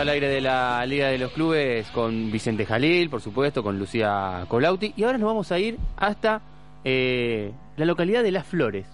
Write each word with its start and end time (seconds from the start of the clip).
al 0.00 0.08
aire 0.08 0.28
de 0.28 0.40
la 0.40 0.84
Liga 0.86 1.08
de 1.08 1.18
los 1.18 1.30
Clubes 1.32 1.86
con 1.90 2.32
Vicente 2.32 2.64
Jalil, 2.64 3.10
por 3.10 3.20
supuesto, 3.20 3.62
con 3.62 3.78
Lucía 3.78 4.46
Colauti. 4.48 4.94
Y 4.96 5.04
ahora 5.04 5.18
nos 5.18 5.26
vamos 5.26 5.52
a 5.52 5.58
ir 5.58 5.78
hasta 5.96 6.40
eh, 6.84 7.52
la 7.76 7.84
localidad 7.84 8.22
de 8.22 8.32
Las 8.32 8.46
Flores. 8.46 8.86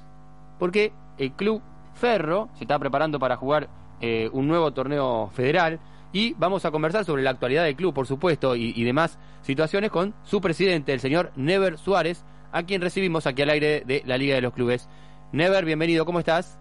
Porque 0.58 0.93
el 1.18 1.30
Club 1.32 1.62
Ferro 1.95 2.48
se 2.54 2.64
está 2.64 2.79
preparando 2.80 3.21
para 3.21 3.36
jugar 3.36 3.68
eh, 4.00 4.29
un 4.32 4.48
nuevo 4.48 4.72
torneo 4.72 5.30
federal. 5.32 5.79
Y 6.12 6.34
vamos 6.34 6.64
a 6.64 6.72
conversar 6.72 7.04
sobre 7.04 7.23
la 7.23 7.30
actualidad 7.30 7.64
del 7.64 7.77
club, 7.77 7.95
por 7.95 8.07
supuesto, 8.07 8.57
y, 8.57 8.73
y 8.75 8.84
demás 8.84 9.18
situaciones 9.43 9.91
con 9.91 10.14
su 10.25 10.41
presidente, 10.41 10.93
el 10.93 11.00
señor 11.00 11.30
Never 11.36 11.79
Suárez, 11.79 12.25
a 12.52 12.64
quien 12.64 12.80
recibimos 12.80 13.26
aquí 13.26 13.43
al 13.43 13.50
aire 13.50 13.82
de 13.86 14.03
la 14.07 14.18
Liga 14.18 14.34
de 14.34 14.40
los 14.40 14.54
Clubes. 14.54 14.89
Never, 15.32 15.64
bienvenido, 15.64 16.04
¿cómo 16.04 16.18
estás? 16.18 16.59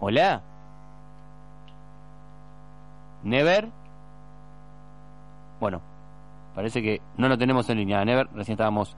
Hola. 0.00 0.51
Never. 3.22 3.68
Bueno, 5.60 5.80
parece 6.54 6.82
que 6.82 7.00
no 7.16 7.28
lo 7.28 7.38
tenemos 7.38 7.68
en 7.70 7.78
línea. 7.78 8.04
Never, 8.04 8.28
recién 8.34 8.54
estábamos 8.54 8.96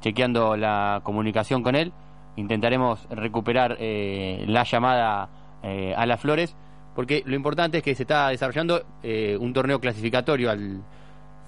chequeando 0.00 0.56
la 0.56 1.00
comunicación 1.02 1.62
con 1.62 1.74
él. 1.74 1.92
Intentaremos 2.36 3.06
recuperar 3.10 3.76
eh, 3.80 4.44
la 4.46 4.64
llamada 4.64 5.28
eh, 5.62 5.94
a 5.96 6.06
las 6.06 6.20
flores, 6.20 6.54
porque 6.94 7.22
lo 7.26 7.34
importante 7.34 7.78
es 7.78 7.82
que 7.82 7.94
se 7.94 8.02
está 8.02 8.28
desarrollando 8.28 8.82
eh, 9.02 9.36
un 9.40 9.52
torneo 9.52 9.80
clasificatorio 9.80 10.50
al 10.50 10.82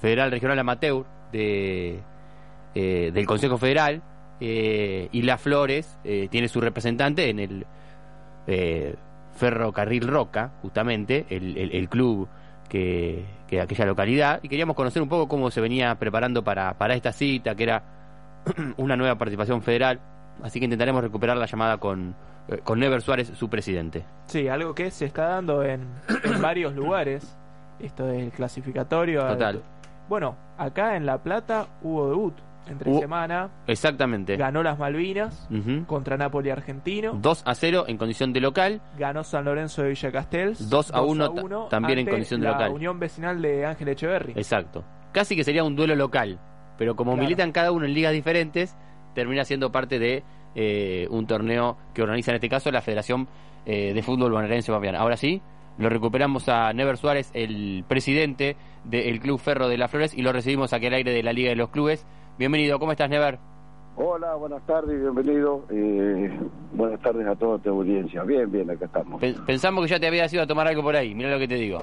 Federal 0.01 0.31
Regional 0.31 0.59
Amateur 0.59 1.05
de, 1.33 2.01
del 2.75 3.27
Consejo 3.27 3.59
Federal, 3.59 4.03
y 4.41 5.23
las 5.23 5.41
flores 5.41 5.99
tiene 6.31 6.47
su 6.47 6.61
representante 6.61 7.29
en 7.29 7.41
el 7.41 7.67
Ferrocarril 9.39 10.07
Roca, 10.07 10.51
justamente, 10.63 11.25
el, 11.31 11.57
el- 11.57 11.73
el 11.73 11.89
club 11.89 12.29
que, 12.69 13.25
que 13.47 13.57
de 13.57 13.63
aquella 13.63 13.87
localidad, 13.87 14.41
y 14.43 14.49
queríamos 14.49 14.77
conocer 14.77 15.01
un 15.01 15.09
poco 15.09 15.27
cómo 15.29 15.51
se 15.51 15.61
venía 15.61 15.95
preparando 15.95 16.45
para, 16.45 16.75
para 16.77 16.95
esta 16.95 17.13
cita, 17.13 17.55
que 17.55 17.63
era 17.63 17.83
una 18.77 18.97
nueva 18.97 19.17
participación 19.17 19.63
federal, 19.63 20.01
así 20.43 20.59
que 20.59 20.65
intentaremos 20.67 21.03
recuperar 21.03 21.37
la 21.37 21.47
llamada 21.47 21.79
con, 21.79 22.15
eh, 22.49 22.59
con 22.63 22.79
Never 22.79 23.01
Suárez, 23.01 23.33
su 23.35 23.49
presidente. 23.49 24.05
Sí, 24.27 24.49
algo 24.49 24.75
que 24.75 24.91
se 24.91 25.07
está 25.07 25.29
dando 25.29 25.63
en, 25.63 25.87
en 26.25 26.43
varios 26.43 26.75
lugares. 26.75 27.35
Esto 27.81 28.07
del 28.07 28.33
clasificatorio. 28.33 29.25
Total. 29.29 29.63
Bueno, 30.09 30.35
acá 30.59 30.97
en 30.97 31.07
La 31.07 31.19
Plata 31.19 31.67
hubo 31.83 32.09
debut 32.11 32.35
entre 32.71 32.93
semana. 32.99 33.51
Exactamente. 33.67 34.37
Ganó 34.37 34.63
las 34.63 34.79
Malvinas 34.79 35.49
contra 35.87 36.17
Napoli 36.17 36.51
Argentino. 36.51 37.13
2 37.21 37.43
a 37.47 37.55
0 37.55 37.85
en 37.89 37.97
condición 37.99 38.33
de 38.33 38.41
local, 38.41 38.81
Ganó 38.99 39.25
San 39.25 39.45
Lorenzo 39.45 39.83
de 39.83 39.91
Villa 39.91 40.13
Castells. 40.13 40.69
2 40.71 40.91
a 40.93 41.03
1 41.03 41.31
ta- 41.33 41.69
también 41.69 41.99
en 42.01 42.07
condición 42.07 42.41
de 42.41 42.47
la 42.47 42.53
local. 42.53 42.73
Unión 42.73 42.99
Vecinal 42.99 43.41
de 43.43 43.67
Ángel 43.67 43.89
Echeverry. 43.89 44.33
exacto. 44.37 44.85
Casi 45.13 45.35
que 45.37 45.45
sería 45.45 45.65
un 45.65 45.75
duelo 45.75 45.97
local, 45.97 46.39
pero 46.77 46.95
como 46.95 47.13
Claro. 47.13 47.23
militan 47.25 47.51
cada 47.53 47.73
uno 47.73 47.87
en 47.87 47.95
ligas 47.95 48.13
diferentes, 48.13 48.77
termina 49.15 49.45
siendo 49.45 49.73
parte 49.73 49.99
de 49.99 50.23
eh, 50.55 51.07
un 51.11 51.27
torneo 51.27 51.77
que 51.95 52.03
organiza 52.03 52.31
en 52.33 52.37
este 52.37 52.49
caso 52.49 52.71
la 52.71 52.81
Federación 52.83 53.29
eh, 53.67 53.93
de 53.95 54.03
Fútbol 54.03 54.33
Bonaerense 54.33 54.73
Papiana. 54.73 54.99
Ahora 54.99 55.17
sí, 55.17 55.41
lo 55.79 55.89
recuperamos 55.89 56.49
a 56.49 56.73
Never 56.73 56.97
Suárez, 56.97 57.31
el 57.35 57.85
presidente 57.87 58.57
del 58.85 59.21
Club 59.21 59.39
Ferro 59.39 59.69
de 59.69 59.77
las 59.79 59.91
Flores, 59.91 60.15
y 60.15 60.23
lo 60.23 60.33
recibimos 60.33 60.73
aquí 60.73 60.87
al 60.87 60.95
aire 60.95 61.13
de 61.13 61.23
la 61.23 61.33
Liga 61.33 61.51
de 61.51 61.57
los 61.57 61.69
Clubes. 61.71 62.07
Bienvenido, 62.39 62.79
¿cómo 62.79 62.93
estás, 62.93 63.11
Never? 63.11 63.39
Hola, 63.97 64.35
buenas 64.37 64.63
tardes, 64.65 65.01
bienvenido. 65.01 65.65
Eh, 65.71 66.39
buenas 66.73 67.01
tardes 67.01 67.27
a 67.27 67.35
toda 67.35 67.59
tu 67.59 67.71
audiencia. 67.71 68.23
Bien, 68.23 68.51
bien, 68.51 68.71
acá 68.71 68.85
estamos. 68.85 69.21
Pe- 69.21 69.35
Pensamos 69.45 69.85
que 69.85 69.91
ya 69.91 69.99
te 69.99 70.07
habías 70.07 70.33
ido 70.33 70.43
a 70.45 70.47
tomar 70.47 70.69
algo 70.69 70.83
por 70.83 70.95
ahí, 70.95 71.15
mira 71.15 71.31
lo 71.31 71.39
que 71.39 71.49
te 71.49 71.57
digo. 71.57 71.81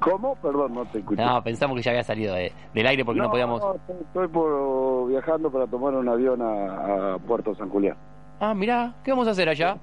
¿Cómo? 0.00 0.34
Perdón, 0.36 0.74
no 0.74 0.84
te 0.86 0.98
escuché. 0.98 1.22
No, 1.22 1.42
pensamos 1.42 1.76
que 1.76 1.82
ya 1.82 1.90
había 1.90 2.02
salido 2.04 2.34
de- 2.34 2.52
del 2.74 2.86
aire 2.86 3.04
porque 3.04 3.20
no, 3.20 3.30
podíamos... 3.30 3.62
estoy- 3.62 3.96
estoy 4.00 4.28
por, 4.28 5.08
viajando 5.08 5.50
para 5.50 5.66
tomar 5.66 5.94
un 5.94 6.08
avión 6.08 6.40
a, 6.40 7.14
a 7.14 7.18
Puerto 7.18 7.54
San 7.54 7.68
Julián. 7.68 7.96
Ah, 8.40 8.54
mira, 8.54 8.94
¿qué 9.04 9.10
vamos 9.10 9.28
a 9.28 9.32
hacer 9.32 9.48
allá? 9.48 9.76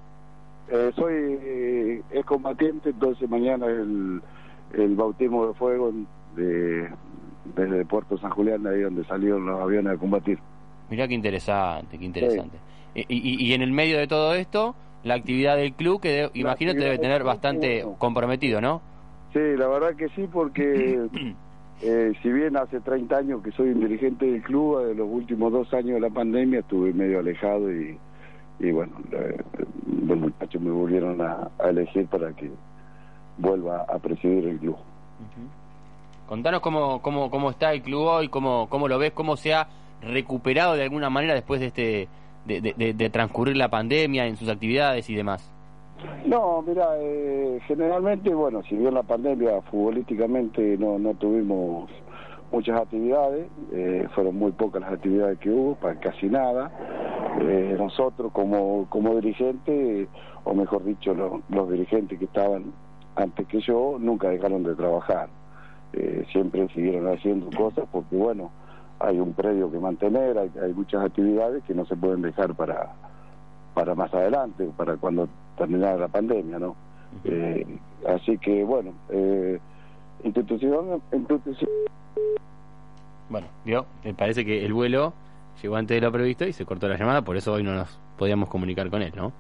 Eh, 0.70 0.92
soy 0.96 1.14
eh, 1.40 2.02
es 2.12 2.26
combatiente, 2.26 2.90
entonces 2.90 3.30
mañana 3.30 3.68
el, 3.68 4.22
el 4.74 4.96
bautismo 4.96 5.46
de 5.48 5.54
fuego 5.54 5.92
de, 6.36 6.90
desde 7.56 7.86
Puerto 7.86 8.18
San 8.18 8.32
Julián, 8.32 8.66
ahí 8.68 8.82
donde 8.82 9.04
salieron 9.06 9.46
los 9.46 9.60
aviones 9.62 9.94
a 9.94 9.98
combatir. 9.98 10.40
Mirá 10.90 11.08
qué 11.08 11.14
interesante, 11.14 11.98
qué 11.98 12.06
interesante. 12.06 12.58
Y, 12.96 13.02
y- 13.10 13.48
y 13.50 13.54
en 13.54 13.62
el 13.62 13.72
medio 13.72 13.98
de 13.98 14.08
todo 14.08 14.36
esto, 14.36 14.76
la 15.04 15.16
actividad 15.16 15.58
del 15.58 15.74
club, 15.74 16.02
que 16.02 16.10
de- 16.10 16.32
imagino 16.34 16.74
te 16.74 16.80
debe 16.80 16.98
tener 17.00 17.24
bastante 17.24 17.82
comprometido, 17.98 18.62
¿no? 18.62 18.82
Sí, 19.34 19.40
la 19.58 19.68
verdad 19.68 19.96
que 19.96 20.10
sí, 20.10 20.28
porque 20.32 21.08
eh, 21.82 22.14
si 22.22 22.32
bien 22.32 22.56
hace 22.56 22.80
30 22.80 23.18
años 23.18 23.42
que 23.44 23.52
soy 23.52 23.70
un 23.70 23.80
dirigente 23.80 24.26
del 24.26 24.42
club, 24.44 24.86
de 24.86 24.96
los 24.96 25.10
últimos 25.10 25.52
dos 25.52 25.74
años 25.74 25.96
de 25.96 26.00
la 26.02 26.10
pandemia 26.12 26.60
estuve 26.60 26.94
medio 26.94 27.20
alejado 27.20 27.72
y, 27.74 27.98
y 28.60 28.72
bueno, 28.72 28.92
eh, 29.12 29.42
los 30.06 30.18
muchachos 30.18 30.62
me 30.62 30.70
volvieron 30.72 31.20
a, 31.22 31.50
a 31.60 31.70
elegir 31.70 32.06
para 32.08 32.32
que 32.34 32.52
vuelva 33.40 33.86
a 33.90 33.98
presidir 34.00 34.48
el 34.48 34.60
club. 34.60 34.78
Contanos 36.28 36.62
cómo, 36.62 37.02
cómo, 37.02 37.30
cómo 37.30 37.50
está 37.50 37.74
el 37.74 37.82
club 37.82 38.02
hoy, 38.04 38.28
cómo, 38.30 38.68
cómo 38.70 38.88
lo 38.88 38.98
ves, 38.98 39.12
cómo 39.12 39.36
se 39.38 39.54
ha 39.54 39.68
recuperado 40.02 40.74
de 40.76 40.84
alguna 40.84 41.10
manera 41.10 41.34
después 41.34 41.60
de 41.60 41.68
este 41.68 42.08
de, 42.46 42.60
de- 42.94 43.10
transcurrir 43.10 43.56
la 43.56 43.70
pandemia 43.70 44.26
en 44.28 44.36
sus 44.36 44.50
actividades 44.50 45.10
y 45.10 45.16
demás. 45.16 45.50
No, 46.26 46.62
mira, 46.68 46.86
eh, 47.00 47.60
generalmente, 47.68 48.34
bueno, 48.34 48.62
si 48.64 48.76
bien 48.76 48.94
la 48.94 49.04
pandemia 49.04 49.62
futbolísticamente 49.62 50.78
no, 50.78 51.00
no 51.00 51.14
tuvimos 51.14 51.90
muchas 52.52 52.82
actividades, 52.82 53.48
eh, 53.72 54.08
fueron 54.14 54.36
muy 54.36 54.52
pocas 54.52 54.82
las 54.82 54.92
actividades 54.94 55.40
que 55.40 55.50
hubo, 55.50 55.78
casi 56.02 56.26
nada. 56.28 56.70
Eh, 57.42 57.76
nosotros 57.78 58.32
como, 58.34 58.88
como 58.90 59.16
dirigentes, 59.16 60.10
o 60.44 60.54
mejor 60.54 60.84
dicho, 60.84 61.14
lo- 61.14 61.42
los 61.50 61.70
dirigentes 61.72 62.20
que 62.20 62.26
estaban 62.26 62.74
antes 63.16 63.48
que 63.48 63.62
yo, 63.62 63.96
nunca 64.00 64.30
dejaron 64.30 64.64
de 64.64 64.76
trabajar. 64.76 65.30
Eh, 65.94 66.26
siempre 66.32 66.68
siguieron 66.70 67.14
haciendo 67.14 67.56
cosas 67.56 67.86
porque, 67.92 68.16
bueno, 68.16 68.52
hay 69.00 69.20
un 69.20 69.34
predio 69.34 69.72
que 69.72 69.80
mantener, 69.80 70.38
hay, 70.38 70.52
hay 70.62 70.74
muchas 70.74 71.06
actividades 71.06 71.64
que 71.64 71.74
no 71.74 71.86
se 71.86 71.96
pueden 71.96 72.22
dejar 72.22 72.56
para, 72.56 72.94
para 73.74 73.94
más 73.96 74.14
adelante, 74.14 74.70
para 74.76 74.98
cuando 74.98 75.28
terminara 75.58 75.98
la 75.98 76.08
pandemia, 76.08 76.60
¿no? 76.60 76.76
Eh, 77.26 77.66
así 78.08 78.38
que, 78.38 78.64
bueno, 78.64 78.92
eh, 79.10 79.60
institución, 80.24 81.02
institución 81.12 81.70
Bueno, 83.30 83.48
vio, 83.64 83.86
me 84.04 84.14
parece 84.14 84.44
que 84.44 84.66
el 84.66 84.74
vuelo 84.74 85.14
llegó 85.62 85.76
antes 85.76 85.96
de 85.96 86.02
lo 86.02 86.12
previsto 86.12 86.46
y 86.46 86.54
se 86.54 86.66
cortó 86.66 86.88
la 86.88 86.98
llamada, 86.98 87.22
por 87.22 87.38
eso 87.38 87.54
hoy 87.54 87.64
no 87.64 87.74
nos 87.74 88.00
podíamos 88.18 88.50
comunicar 88.50 88.90
con 88.90 89.02
él, 89.02 89.14
¿no? 89.16 89.32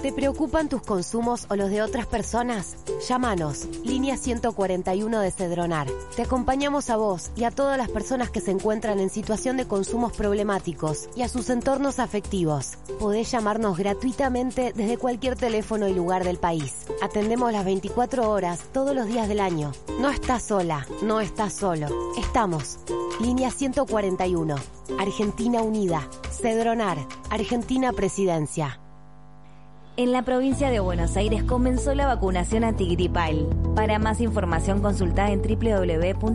¿Te 0.01 0.11
preocupan 0.11 0.67
tus 0.67 0.81
consumos 0.81 1.45
o 1.49 1.55
los 1.55 1.69
de 1.69 1.81
otras 1.81 2.05
personas? 2.05 2.75
Llámanos, 3.07 3.67
línea 3.83 4.17
141 4.17 5.19
de 5.19 5.31
Cedronar. 5.31 5.87
Te 6.15 6.23
acompañamos 6.23 6.89
a 6.89 6.97
vos 6.97 7.31
y 7.35 7.45
a 7.45 7.51
todas 7.51 7.77
las 7.77 7.89
personas 7.89 8.29
que 8.29 8.41
se 8.41 8.51
encuentran 8.51 8.99
en 8.99 9.09
situación 9.09 9.57
de 9.57 9.65
consumos 9.65 10.11
problemáticos 10.13 11.09
y 11.15 11.21
a 11.21 11.29
sus 11.29 11.49
entornos 11.49 11.99
afectivos. 11.99 12.77
Podés 12.99 13.31
llamarnos 13.31 13.77
gratuitamente 13.77 14.73
desde 14.75 14.97
cualquier 14.97 15.35
teléfono 15.35 15.87
y 15.87 15.93
lugar 15.93 16.23
del 16.23 16.37
país. 16.37 16.85
Atendemos 17.01 17.51
las 17.51 17.65
24 17.65 18.29
horas 18.29 18.59
todos 18.73 18.95
los 18.95 19.07
días 19.07 19.27
del 19.27 19.39
año. 19.39 19.71
No 19.99 20.09
estás 20.09 20.43
sola, 20.43 20.85
no 21.01 21.21
estás 21.21 21.53
solo. 21.53 21.87
Estamos. 22.17 22.79
Línea 23.21 23.51
141. 23.51 24.55
Argentina 24.99 25.61
Unida. 25.61 26.07
Cedronar. 26.41 26.97
Argentina 27.29 27.93
Presidencia. 27.93 28.82
En 29.95 30.11
la 30.11 30.23
provincia 30.23 30.71
de 30.71 30.79
Buenos 30.79 31.15
Aires 31.17 31.43
comenzó 31.43 31.93
la 31.93 32.07
vacunación 32.07 32.63
antigripal. 32.63 33.47
Para 33.75 33.99
más 33.99 34.21
información 34.21 34.81
consulta 34.81 35.29
en 35.29 35.43
www.gba.gov.ar 35.43 36.25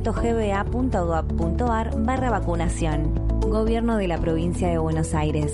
barra 2.04 2.30
vacunación. 2.30 3.14
Gobierno 3.40 3.96
de 3.96 4.06
la 4.06 4.18
provincia 4.18 4.68
de 4.68 4.78
Buenos 4.78 5.12
Aires. 5.12 5.52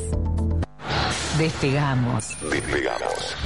Despegamos. 1.38 2.36
Despegamos. 2.50 3.36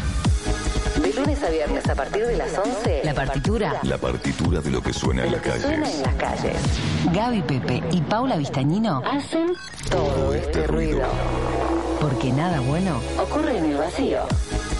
De 1.02 1.12
lunes 1.14 1.40
a 1.44 1.50
viernes 1.50 1.88
a 1.88 1.94
partir 1.94 2.26
de 2.26 2.36
las 2.36 2.58
11. 2.58 3.02
La 3.04 3.14
partitura. 3.14 3.78
La 3.84 3.98
partitura 3.98 4.60
de 4.60 4.70
lo 4.70 4.82
que 4.82 4.92
suena 4.92 5.22
en 5.24 5.30
lo 5.30 5.36
la 5.36 5.42
que 5.42 5.52
suena 5.52 5.84
calle. 5.84 5.96
en 5.96 6.02
las 6.02 6.14
calles. 6.16 6.56
Gaby 7.12 7.42
Pepe 7.42 7.80
y 7.92 8.00
Paula 8.00 8.36
Vistañino. 8.36 9.02
Hacen 9.06 9.52
todo 9.88 10.34
este 10.34 10.66
ruido. 10.66 11.06
Porque 12.00 12.32
nada 12.32 12.58
bueno. 12.60 13.00
Ocurre 13.20 13.58
en 13.58 13.64
el 13.66 13.76
vacío. 13.76 14.20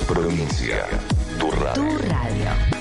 Provincia. 0.08 0.86
Tu 1.38 1.46
Tu 1.46 1.50
radio. 1.52 1.98
radio. 2.08 2.78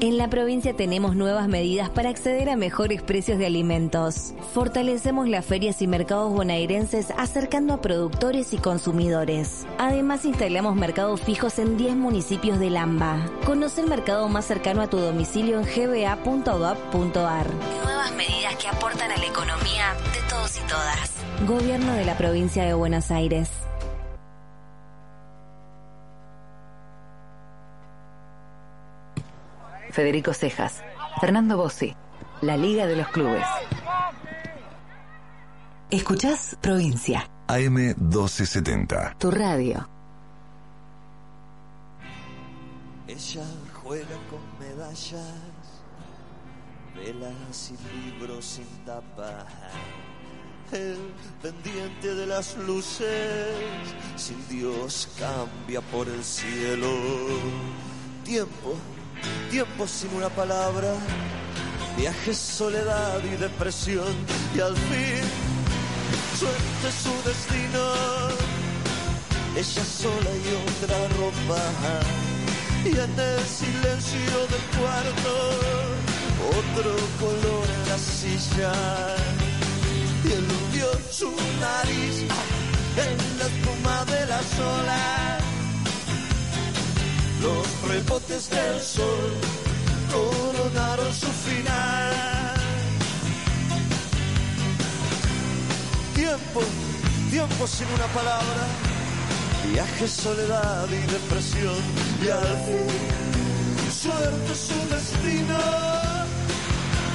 En 0.00 0.18
la 0.18 0.28
provincia 0.28 0.76
tenemos 0.76 1.16
nuevas 1.16 1.48
medidas 1.48 1.88
para 1.88 2.10
acceder 2.10 2.50
a 2.50 2.56
mejores 2.56 3.00
precios 3.00 3.38
de 3.38 3.46
alimentos. 3.46 4.34
Fortalecemos 4.52 5.28
las 5.30 5.46
ferias 5.46 5.80
y 5.80 5.86
mercados 5.86 6.30
bonaerenses 6.30 7.10
acercando 7.16 7.72
a 7.72 7.80
productores 7.80 8.52
y 8.52 8.58
consumidores. 8.58 9.66
Además 9.78 10.26
instalamos 10.26 10.76
mercados 10.76 11.22
fijos 11.22 11.58
en 11.58 11.78
10 11.78 11.96
municipios 11.96 12.58
del 12.58 12.76
AMBA. 12.76 13.30
Conoce 13.46 13.80
el 13.80 13.88
mercado 13.88 14.28
más 14.28 14.44
cercano 14.44 14.82
a 14.82 14.90
tu 14.90 14.98
domicilio 14.98 15.58
en 15.58 15.64
gba.gov.ar. 15.64 17.46
Nuevas 17.82 18.12
medidas 18.14 18.56
que 18.56 18.68
aportan 18.68 19.10
a 19.10 19.16
la 19.16 19.26
economía 19.26 19.94
de 20.12 20.28
todos 20.28 20.54
y 20.58 20.68
todas. 20.68 21.10
Gobierno 21.48 21.94
de 21.94 22.04
la 22.04 22.18
provincia 22.18 22.64
de 22.64 22.74
Buenos 22.74 23.10
Aires. 23.10 23.48
Federico 29.94 30.34
Cejas. 30.34 30.82
Fernando 31.20 31.56
Bossi. 31.56 31.94
La 32.40 32.56
Liga 32.56 32.84
de 32.84 32.96
los 32.96 33.06
Clubes. 33.10 33.46
Escuchás 35.88 36.58
Provincia. 36.60 37.30
AM 37.46 37.74
1270. 37.74 39.14
Tu 39.20 39.30
radio. 39.30 39.88
Ella 43.06 43.44
juega 43.84 44.16
con 44.28 44.40
medallas, 44.58 45.84
velas 46.96 47.70
y 47.70 48.10
libros 48.10 48.44
sin 48.44 48.66
tapa. 48.84 49.46
El 50.72 51.12
pendiente 51.40 52.16
de 52.16 52.26
las 52.26 52.56
luces, 52.56 53.54
sin 54.16 54.48
Dios 54.48 55.08
cambia 55.16 55.80
por 55.80 56.08
el 56.08 56.24
cielo. 56.24 56.88
Tiempo, 58.24 58.74
tiempo 59.50 59.86
sin 59.86 60.12
una 60.14 60.28
palabra, 60.28 60.94
viaje, 61.96 62.34
soledad 62.34 63.22
y 63.24 63.36
depresión. 63.36 64.14
Y 64.54 64.60
al 64.60 64.76
fin, 64.76 65.24
suerte 66.38 66.86
su 67.02 67.14
destino, 67.28 67.84
ella 69.56 69.84
sola 69.84 70.30
y 70.42 70.48
otra 70.64 70.98
ropa. 71.18 71.62
Y 72.84 72.90
en 72.90 73.18
el 73.18 73.40
silencio 73.46 74.36
del 74.52 74.64
cuarto 74.78 75.74
otro 76.58 76.96
color 77.20 77.66
en 77.76 77.88
la 77.88 77.98
silla. 77.98 78.72
Y 80.24 80.32
eludió 80.32 80.86
su 81.10 81.30
nariz 81.60 82.22
en 82.96 83.38
la 83.38 83.46
espuma 83.46 84.04
de 84.06 84.26
las 84.26 84.58
olas 84.58 85.43
los 87.44 87.66
rebotes 87.88 88.50
del 88.50 88.80
sol 88.80 89.30
coronaron 90.10 91.12
su 91.12 91.30
final. 91.46 92.12
Tiempo 96.14 96.60
tiempo 97.30 97.66
sin 97.66 97.88
una 97.88 98.06
palabra. 98.18 98.62
Viaje, 99.72 100.06
soledad 100.06 100.88
y 100.88 101.06
depresión. 101.12 101.82
Y 102.24 102.28
al 102.28 102.56
fin 102.66 103.24
suerte 104.02 104.52
es 104.52 104.70
un 104.70 104.88
destino. 104.90 105.58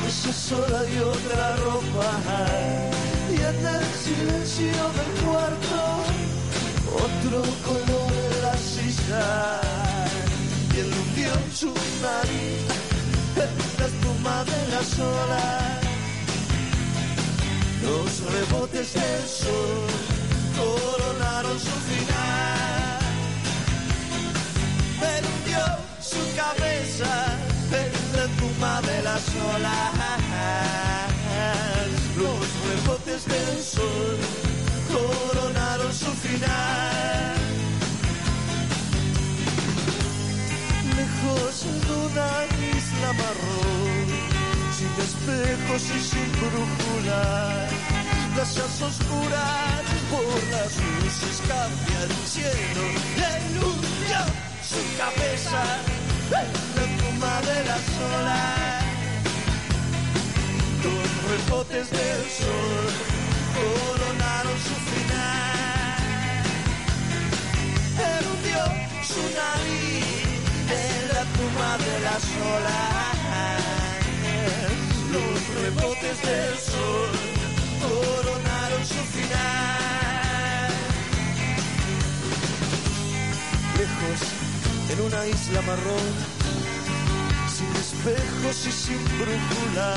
Ella 0.08 0.34
sola 0.34 0.82
y 0.94 1.00
otra 1.00 1.56
ropa 1.58 2.99
su 11.60 11.68
nariz 11.68 12.62
la 13.80 13.86
espuma 13.86 14.46
de 14.46 14.62
las 14.72 14.98
olas. 14.98 15.82
Los 17.84 18.10
rebotes 18.34 18.94
del 18.94 19.24
sol 19.28 19.90
coronaron 20.56 21.60
su 21.60 21.76
final. 21.90 23.00
Perdió 25.04 25.64
su 26.12 26.22
cabeza 26.42 27.14
en 27.82 27.92
la 28.18 28.26
tumba 28.40 28.82
de 28.90 29.02
las 29.04 29.24
olas. 29.54 29.92
Los 32.22 32.46
rebotes 32.70 33.26
del 33.34 33.62
sol 33.62 34.18
coronaron 34.94 35.94
su 35.94 36.12
final. 36.26 37.39
De 41.60 41.66
una 41.68 42.46
isla 42.74 43.12
marrón, 43.12 44.08
sin 44.72 44.94
espejos 45.04 45.84
y 45.94 46.00
sin 46.00 46.32
brújula. 46.40 47.68
Plazas 48.34 48.82
oscuras 48.82 49.84
por 50.10 50.40
las 50.54 50.72
luces 50.78 51.38
cambia 51.50 52.00
el 52.04 52.14
cielo. 52.26 52.84
Eludió 53.36 54.22
su 54.64 54.82
cabeza 54.98 55.62
en 56.40 56.50
la 56.78 56.86
tumba 56.98 57.36
de 57.42 57.58
las 57.66 57.86
olas. 58.08 58.84
Los 60.86 61.10
rebotes 61.30 61.88
del 61.92 62.24
sol 62.40 62.88
coronaron 63.60 64.58
su 64.68 64.76
final. 64.92 66.00
Eludió 68.16 68.64
su 69.04 69.22
nariz 69.36 70.09
la 71.60 71.78
de 71.78 72.00
las 72.08 72.24
olas 72.56 73.20
los 75.14 75.40
rebotes 75.62 76.18
del 76.28 76.56
sol 76.58 77.12
coronaron 77.84 78.84
su 78.86 79.02
final. 79.16 80.72
Lejos, 83.78 84.20
en 84.92 85.00
una 85.08 85.22
isla 85.28 85.62
marrón, 85.70 86.08
sin 87.56 87.72
espejos 87.86 88.58
y 88.68 88.72
sin 88.72 89.04
brújula, 89.20 89.94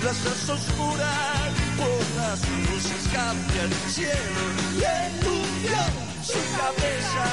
plazas 0.00 0.48
oscuras 0.48 1.50
por 1.76 2.02
las 2.20 2.40
luces 2.66 3.02
cambia 3.12 3.62
el 3.62 3.74
cielo 3.96 4.42
y 4.74 4.82
eludió 5.04 5.80
su 6.22 6.40
cabeza 6.58 7.26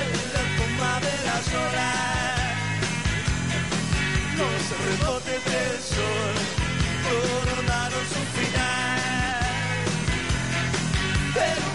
en 0.00 0.10
la 0.34 0.42
tumba 0.56 0.92
de 1.00 1.14
las 1.26 1.44
olas. 4.38 4.70
rebotes 4.84 5.44
del 5.44 5.80
sol 5.80 6.34
coronaron 7.06 8.04
su 8.12 8.22
final. 8.36 9.86
Pero 11.34 11.66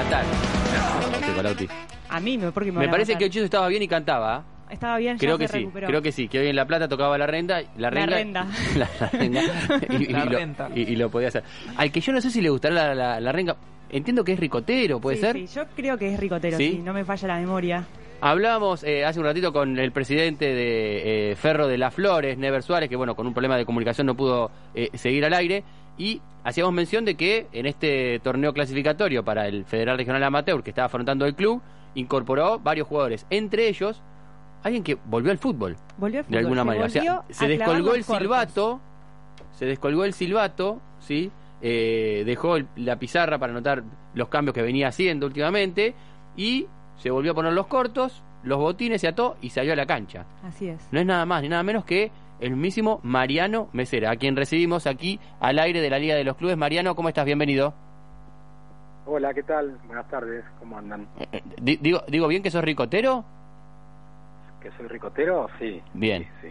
Matar. 0.04 0.24
Colauti. 1.36 1.68
A 2.08 2.20
mí, 2.20 2.38
me, 2.38 2.50
porque 2.52 2.72
me, 2.72 2.88
parece 2.88 3.16
que 3.16 3.26
el 3.26 3.36
estaba 3.44 3.68
bien 3.68 3.82
y 3.82 3.88
cantaba. 3.88 4.44
Estaba 4.70 4.98
bien, 4.98 5.16
ya 5.16 5.20
Creo 5.20 5.36
se 5.36 5.42
que 5.42 5.48
sí, 5.48 5.58
recuperó. 5.58 5.86
creo 5.88 6.02
que 6.02 6.12
sí, 6.12 6.28
que 6.28 6.38
hoy 6.38 6.46
en 6.46 6.54
La 6.56 6.64
Plata 6.64 6.86
tocaba 6.88 7.18
la 7.18 7.26
renda, 7.26 7.60
la 7.76 7.90
renga, 7.90 8.16
renda. 8.16 8.46
la, 8.76 8.88
la 9.00 9.08
renga, 9.08 9.42
y, 9.90 10.04
y 10.04 10.06
La 10.12 10.24
lo, 10.24 10.38
renta. 10.38 10.68
y- 10.74 10.82
y 10.82 10.96
lo 10.96 11.10
podía 11.10 11.28
hacer. 11.28 11.42
Al 11.76 11.90
que 11.90 12.00
yo 12.00 12.12
no 12.12 12.20
sé 12.20 12.30
si 12.30 12.40
le 12.40 12.50
gustará 12.50 12.74
la, 12.74 12.94
la, 12.94 13.20
la 13.20 13.32
renga, 13.32 13.56
entiendo 13.90 14.22
que 14.22 14.32
es 14.32 14.38
ricotero, 14.40 15.00
¿puede 15.00 15.16
Sí, 15.16 15.22
ser? 15.22 15.36
sí, 15.36 15.46
yo 15.48 15.62
creo 15.74 15.98
que 15.98 16.14
es 16.14 16.20
ricotero, 16.20 16.56
¿Sí? 16.56 16.70
sí, 16.72 16.78
no 16.78 16.92
me 16.94 17.04
falla 17.04 17.26
la 17.28 17.38
memoria. 17.40 17.84
Hablábamos 18.22 18.84
eh, 18.84 19.04
hace 19.04 19.18
un 19.18 19.24
ratito 19.24 19.52
con 19.52 19.78
el 19.78 19.92
presidente 19.92 20.44
de 20.54 21.32
eh, 21.32 21.36
Ferro 21.36 21.66
de 21.66 21.78
las 21.78 21.92
Flores, 21.94 22.36
Never 22.38 22.62
Suárez, 22.62 22.88
que 22.88 22.94
bueno, 22.96 23.16
con 23.16 23.26
un 23.26 23.32
problema 23.32 23.56
de 23.56 23.64
comunicación 23.64 24.06
no 24.06 24.14
pudo 24.14 24.50
eh, 24.74 24.90
seguir 24.94 25.24
al 25.24 25.32
aire, 25.32 25.64
y 26.00 26.20
hacíamos 26.44 26.72
mención 26.72 27.04
de 27.04 27.14
que 27.14 27.46
en 27.52 27.66
este 27.66 28.18
torneo 28.20 28.54
clasificatorio 28.54 29.22
para 29.22 29.46
el 29.46 29.64
Federal 29.66 29.98
Regional 29.98 30.22
Amateur 30.24 30.62
que 30.62 30.70
estaba 30.70 30.86
afrontando 30.86 31.26
el 31.26 31.34
club, 31.34 31.60
incorporó 31.94 32.58
varios 32.58 32.88
jugadores, 32.88 33.26
entre 33.28 33.68
ellos 33.68 34.00
alguien 34.62 34.82
que 34.82 34.96
volvió 35.04 35.30
al 35.30 35.38
fútbol, 35.38 35.76
Volvió 35.98 36.20
al 36.20 36.24
de 36.24 36.28
fútbol, 36.28 36.38
alguna 36.38 36.62
se 36.62 36.66
manera. 36.66 36.86
O 36.86 36.88
sea, 36.88 37.22
se 37.30 37.48
descolgó 37.48 37.94
el 37.94 38.04
cortos. 38.04 38.18
silbato, 38.22 38.80
se 39.52 39.66
descolgó 39.66 40.04
el 40.04 40.12
silbato, 40.14 40.80
¿sí? 41.00 41.30
Eh, 41.62 42.22
dejó 42.24 42.56
el- 42.56 42.66
la 42.76 42.96
pizarra 42.96 43.38
para 43.38 43.52
anotar 43.52 43.82
los 44.14 44.28
cambios 44.28 44.54
que 44.54 44.62
venía 44.62 44.88
haciendo 44.88 45.26
últimamente 45.26 45.94
y 46.36 46.66
se 46.96 47.10
volvió 47.10 47.32
a 47.32 47.34
poner 47.34 47.52
los 47.52 47.66
cortos, 47.66 48.22
los 48.44 48.58
botines, 48.58 49.02
se 49.02 49.08
ató 49.08 49.36
y 49.42 49.50
salió 49.50 49.74
a 49.74 49.76
la 49.76 49.84
cancha. 49.84 50.24
Así 50.42 50.68
es. 50.68 50.80
No 50.90 51.00
es 51.00 51.04
nada 51.04 51.26
más 51.26 51.42
ni 51.42 51.50
nada 51.50 51.62
menos 51.62 51.84
que 51.84 52.10
el 52.40 52.50
mismísimo 52.50 53.00
Mariano 53.02 53.68
Mesera, 53.72 54.10
a 54.10 54.16
quien 54.16 54.36
recibimos 54.36 54.86
aquí 54.86 55.20
al 55.40 55.58
aire 55.58 55.80
de 55.80 55.90
la 55.90 55.98
Liga 55.98 56.14
de 56.14 56.24
los 56.24 56.36
Clubes. 56.36 56.56
Mariano, 56.56 56.94
¿cómo 56.94 57.08
estás? 57.08 57.24
Bienvenido. 57.24 57.74
Hola, 59.06 59.34
¿qué 59.34 59.42
tal? 59.42 59.76
Buenas 59.86 60.08
tardes, 60.08 60.44
¿cómo 60.58 60.78
andan? 60.78 61.06
Eh, 61.32 61.42
di- 61.60 61.78
digo, 61.80 62.00
¿Digo 62.08 62.28
bien 62.28 62.42
que 62.42 62.50
sos 62.50 62.62
ricotero? 62.62 63.24
¿Que 64.60 64.70
soy 64.72 64.86
ricotero? 64.88 65.48
Sí. 65.58 65.82
Bien. 65.94 66.28
Sí, 66.40 66.48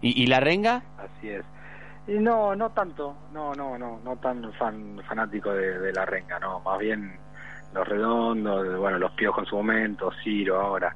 ¿Y, 0.00 0.22
y 0.22 0.26
la 0.26 0.40
renga? 0.40 0.82
así 0.98 1.28
es. 1.30 1.44
Y 2.06 2.12
no, 2.18 2.54
no 2.56 2.70
tanto, 2.70 3.14
no, 3.32 3.54
no, 3.54 3.76
no, 3.78 4.00
no 4.04 4.16
tan 4.16 4.52
fan, 4.54 5.00
fanático 5.08 5.50
de, 5.52 5.78
de 5.78 5.92
la 5.92 6.04
renga, 6.06 6.38
no, 6.38 6.60
más 6.60 6.78
bien 6.78 7.12
los 7.74 7.86
redondos, 7.86 8.78
bueno, 8.78 8.98
los 8.98 9.12
piojos 9.12 9.44
en 9.44 9.46
su 9.50 9.56
momento, 9.56 10.10
Ciro 10.24 10.60
ahora. 10.60 10.94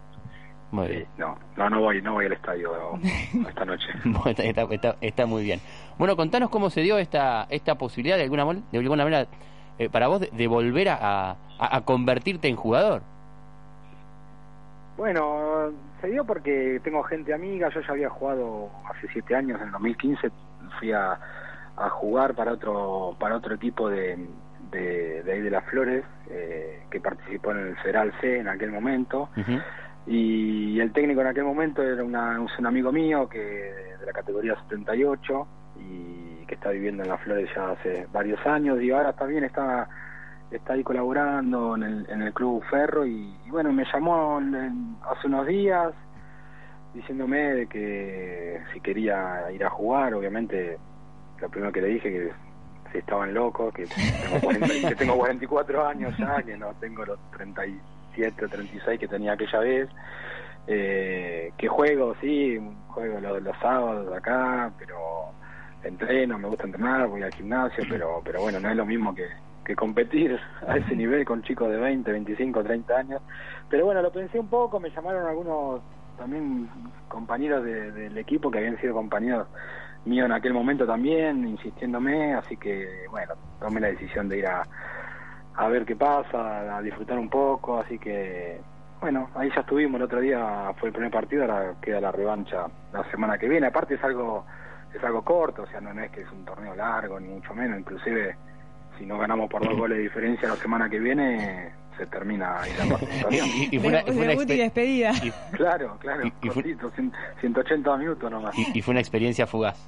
Muy 0.74 0.88
bien. 0.88 1.06
No, 1.18 1.38
no, 1.56 1.70
no 1.70 1.80
voy, 1.80 2.02
no 2.02 2.14
voy 2.14 2.26
al 2.26 2.32
estadio 2.32 2.72
esta 3.48 3.64
noche. 3.64 3.88
Bueno, 4.04 4.34
está, 4.70 4.96
está- 5.00 5.26
muy 5.26 5.42
bien. 5.44 5.60
Bueno, 5.98 6.16
contanos 6.16 6.50
cómo 6.50 6.68
se 6.70 6.80
dio 6.82 6.98
esta 6.98 7.46
esta 7.50 7.76
posibilidad 7.76 8.16
de 8.16 8.24
alguna, 8.24 8.44
de 8.72 8.78
alguna 8.78 9.04
manera 9.04 9.26
eh, 9.78 9.88
para 9.88 10.08
vos 10.08 10.20
de, 10.20 10.30
de 10.32 10.46
volver 10.46 10.88
a, 10.88 10.96
a- 11.30 11.36
a 11.58 11.80
convertirte 11.82 12.48
en 12.48 12.56
jugador. 12.56 13.02
Bueno, 14.96 15.72
se 16.00 16.08
dio 16.08 16.24
porque 16.24 16.80
tengo 16.84 17.02
gente 17.02 17.34
amiga, 17.34 17.68
yo 17.70 17.80
ya 17.80 17.90
había 17.92 18.08
jugado 18.10 18.70
hace 18.88 19.08
siete 19.12 19.34
años, 19.34 19.60
en 19.60 19.66
el 19.66 19.72
2015 19.72 20.30
fui 20.78 20.92
a, 20.92 21.18
a 21.76 21.88
jugar 21.90 22.34
para 22.34 22.52
otro 22.52 23.16
para 23.18 23.36
otro 23.36 23.54
equipo 23.54 23.88
de, 23.90 24.24
de, 24.70 25.22
de 25.24 25.32
ahí 25.32 25.40
de 25.40 25.50
las 25.50 25.64
Flores, 25.64 26.04
eh, 26.30 26.82
que 26.90 27.00
participó 27.00 27.50
en 27.52 27.58
el 27.68 27.76
Federal 27.78 28.12
C 28.20 28.38
en 28.38 28.48
aquel 28.48 28.70
momento, 28.70 29.28
y 30.06 30.78
el 30.80 30.92
técnico 30.92 31.20
en 31.22 31.28
aquel 31.28 31.44
momento 31.44 31.82
era 31.82 32.04
una- 32.04 32.38
un 32.40 32.66
amigo 32.66 32.92
mío 32.92 33.28
que 33.28 33.38
de 33.38 34.06
la 34.06 34.12
categoría 34.12 34.54
78 34.68 35.46
y 35.80 36.44
que 36.46 36.54
está 36.56 36.70
viviendo 36.70 37.02
en 37.02 37.08
las 37.08 37.20
Flores 37.22 37.48
ya 37.54 37.70
hace 37.70 38.06
varios 38.12 38.44
años 38.46 38.80
y 38.82 38.90
ahora 38.90 39.12
también 39.12 39.44
está 39.44 39.88
está 40.50 40.74
ahí 40.74 40.84
colaborando 40.84 41.74
en 41.74 41.82
el, 41.82 42.06
en 42.10 42.22
el 42.22 42.32
Club 42.32 42.62
Ferro 42.70 43.04
y, 43.06 43.34
y 43.44 43.50
bueno, 43.50 43.72
me 43.72 43.84
llamó 43.92 44.38
en- 44.38 44.96
hace 45.10 45.26
unos 45.26 45.46
días 45.46 45.92
diciéndome 46.92 47.38
de 47.54 47.66
que 47.66 48.60
si 48.72 48.80
quería 48.80 49.50
ir 49.52 49.64
a 49.64 49.70
jugar, 49.70 50.14
obviamente 50.14 50.78
lo 51.40 51.48
primero 51.48 51.72
que 51.72 51.80
le 51.80 51.88
dije 51.88 52.10
que 52.12 52.32
si 52.92 52.98
estaban 52.98 53.34
locos, 53.34 53.74
que 53.74 53.88
tengo, 54.20 54.40
40 54.40 54.88
que 54.88 54.94
tengo 54.96 55.16
44 55.16 55.86
años 55.86 56.14
ya, 56.20 56.40
que 56.42 56.56
no 56.56 56.72
tengo 56.74 57.04
los 57.04 57.18
37 58.14 58.44
o 58.44 58.48
36 58.48 59.00
que 59.00 59.08
tenía 59.08 59.32
aquella 59.32 59.58
vez, 59.60 59.88
eh, 60.66 61.52
que 61.58 61.68
juego, 61.68 62.14
sí, 62.20 62.58
juego 62.88 63.20
los, 63.20 63.42
los 63.42 63.56
sábados 63.58 64.12
acá, 64.16 64.72
pero 64.78 64.96
entreno, 65.82 66.38
me 66.38 66.48
gusta 66.48 66.64
entrenar, 66.64 67.08
voy 67.08 67.22
al 67.22 67.32
gimnasio, 67.32 67.84
pero 67.88 68.22
pero 68.24 68.40
bueno, 68.40 68.60
no 68.60 68.70
es 68.70 68.76
lo 68.76 68.86
mismo 68.86 69.14
que, 69.14 69.26
que 69.64 69.74
competir 69.74 70.38
a 70.66 70.76
ese 70.78 70.96
nivel 70.96 71.24
con 71.24 71.42
chicos 71.42 71.68
de 71.70 71.76
20, 71.76 72.10
25, 72.10 72.62
30 72.64 72.96
años. 72.96 73.22
Pero 73.68 73.84
bueno, 73.86 74.00
lo 74.00 74.10
pensé 74.12 74.38
un 74.38 74.48
poco, 74.48 74.80
me 74.80 74.90
llamaron 74.90 75.26
algunos 75.26 75.82
también 76.16 76.68
compañeros 77.08 77.64
de- 77.64 77.90
del 77.92 78.16
equipo 78.18 78.50
que 78.50 78.58
habían 78.58 78.80
sido 78.80 78.94
compañeros 78.94 79.48
míos 80.04 80.26
en 80.26 80.32
aquel 80.32 80.52
momento 80.54 80.86
también, 80.86 81.46
insistiéndome, 81.46 82.34
así 82.34 82.56
que 82.56 82.86
bueno, 83.10 83.34
tomé 83.58 83.80
la 83.80 83.88
decisión 83.88 84.28
de 84.28 84.38
ir 84.38 84.46
a, 84.46 84.62
a 85.56 85.68
ver 85.68 85.84
qué 85.84 85.96
pasa, 85.96 86.76
a 86.76 86.82
disfrutar 86.82 87.18
un 87.18 87.28
poco, 87.28 87.78
así 87.80 87.98
que 87.98 88.60
bueno, 89.00 89.28
ahí 89.34 89.50
ya 89.54 89.60
estuvimos, 89.60 89.96
el 89.98 90.04
otro 90.06 90.20
día 90.20 90.72
fue 90.78 90.88
el 90.88 90.94
primer 90.94 91.10
partido, 91.10 91.42
ahora 91.42 91.74
queda 91.82 92.00
la 92.00 92.10
revancha 92.12 92.66
la 92.92 93.04
semana 93.10 93.36
que 93.38 93.48
viene, 93.48 93.66
aparte 93.66 93.94
es 93.94 94.04
algo 94.04 94.44
es 94.96 95.02
algo 95.04 95.22
corto, 95.22 95.62
o 95.62 95.66
sea, 95.66 95.80
no, 95.80 95.92
no 95.92 96.02
es 96.02 96.10
que 96.12 96.22
es 96.22 96.30
un 96.30 96.44
torneo 96.44 96.74
largo, 96.74 97.18
ni 97.20 97.28
mucho 97.28 97.52
menos, 97.54 97.78
inclusive 97.80 98.36
si 98.98 99.04
no 99.04 99.18
ganamos 99.18 99.50
por 99.50 99.62
dos 99.64 99.76
goles 99.78 99.98
de 99.98 100.04
diferencia 100.04 100.48
la 100.48 100.56
semana 100.56 100.88
que 100.88 100.98
viene, 101.00 101.72
se 101.98 102.06
termina 102.06 102.60
ahí 102.62 102.70
la 102.78 102.86
participación. 102.98 103.46
Y- 103.48 103.68
y 103.76 103.78
fue 103.80 103.88
una- 103.88 104.00
y 104.00 104.12
fue 104.12 104.44
y 104.54 104.58
despedida. 104.58 105.12
Claro, 105.52 105.96
claro, 106.00 106.22
cortito, 106.52 106.90
cien- 106.92 107.12
180 107.40 107.96
minutos 107.96 108.30
nomás. 108.30 108.56
y, 108.58 108.78
y 108.78 108.82
fue 108.82 108.92
una 108.92 109.00
experiencia 109.00 109.46
fugaz. 109.46 109.78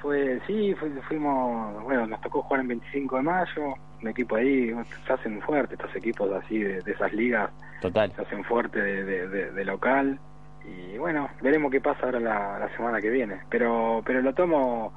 Fue, 0.00 0.40
sí, 0.46 0.74
fui- 0.74 0.90
fuimos, 1.08 1.82
bueno, 1.82 2.06
nos 2.06 2.20
tocó 2.20 2.42
jugar 2.42 2.60
en 2.60 2.68
25 2.68 3.16
de 3.16 3.22
mayo, 3.22 3.74
un 4.04 4.10
equipo 4.10 4.36
ahí, 4.36 4.70
se 5.06 5.12
hacen 5.12 5.40
fuertes 5.42 5.78
estos 5.78 5.94
equipos 5.96 6.30
así 6.32 6.58
de, 6.58 6.80
de 6.82 6.92
esas 6.92 7.12
ligas, 7.12 7.50
Total. 7.80 8.12
se 8.14 8.22
hacen 8.22 8.44
fuertes 8.44 8.82
de, 8.82 9.04
de- 9.04 9.28
de- 9.28 9.50
de 9.52 9.64
local 9.64 10.18
y 10.64 10.96
bueno, 10.98 11.28
veremos 11.42 11.70
qué 11.72 11.80
pasa 11.80 12.04
ahora 12.06 12.20
la, 12.20 12.58
la 12.58 12.68
semana 12.76 13.00
que 13.00 13.10
viene, 13.10 13.40
pero 13.50 14.02
pero 14.04 14.20
lo 14.22 14.32
tomo 14.34 14.92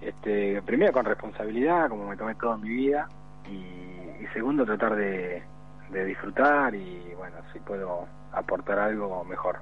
este 0.00 0.60
primero 0.62 0.92
con 0.92 1.04
responsabilidad, 1.04 1.88
como 1.88 2.06
me 2.08 2.16
tomé 2.16 2.34
todo 2.34 2.54
en 2.56 2.60
mi 2.62 2.68
vida 2.70 3.08
y, 3.48 3.54
y 4.22 4.26
segundo 4.34 4.64
tratar 4.64 4.94
de, 4.96 5.42
de 5.90 6.04
disfrutar 6.04 6.74
y 6.74 7.12
bueno, 7.16 7.36
si 7.52 7.58
puedo 7.60 8.06
aportar 8.32 8.78
algo 8.78 9.24
mejor. 9.24 9.58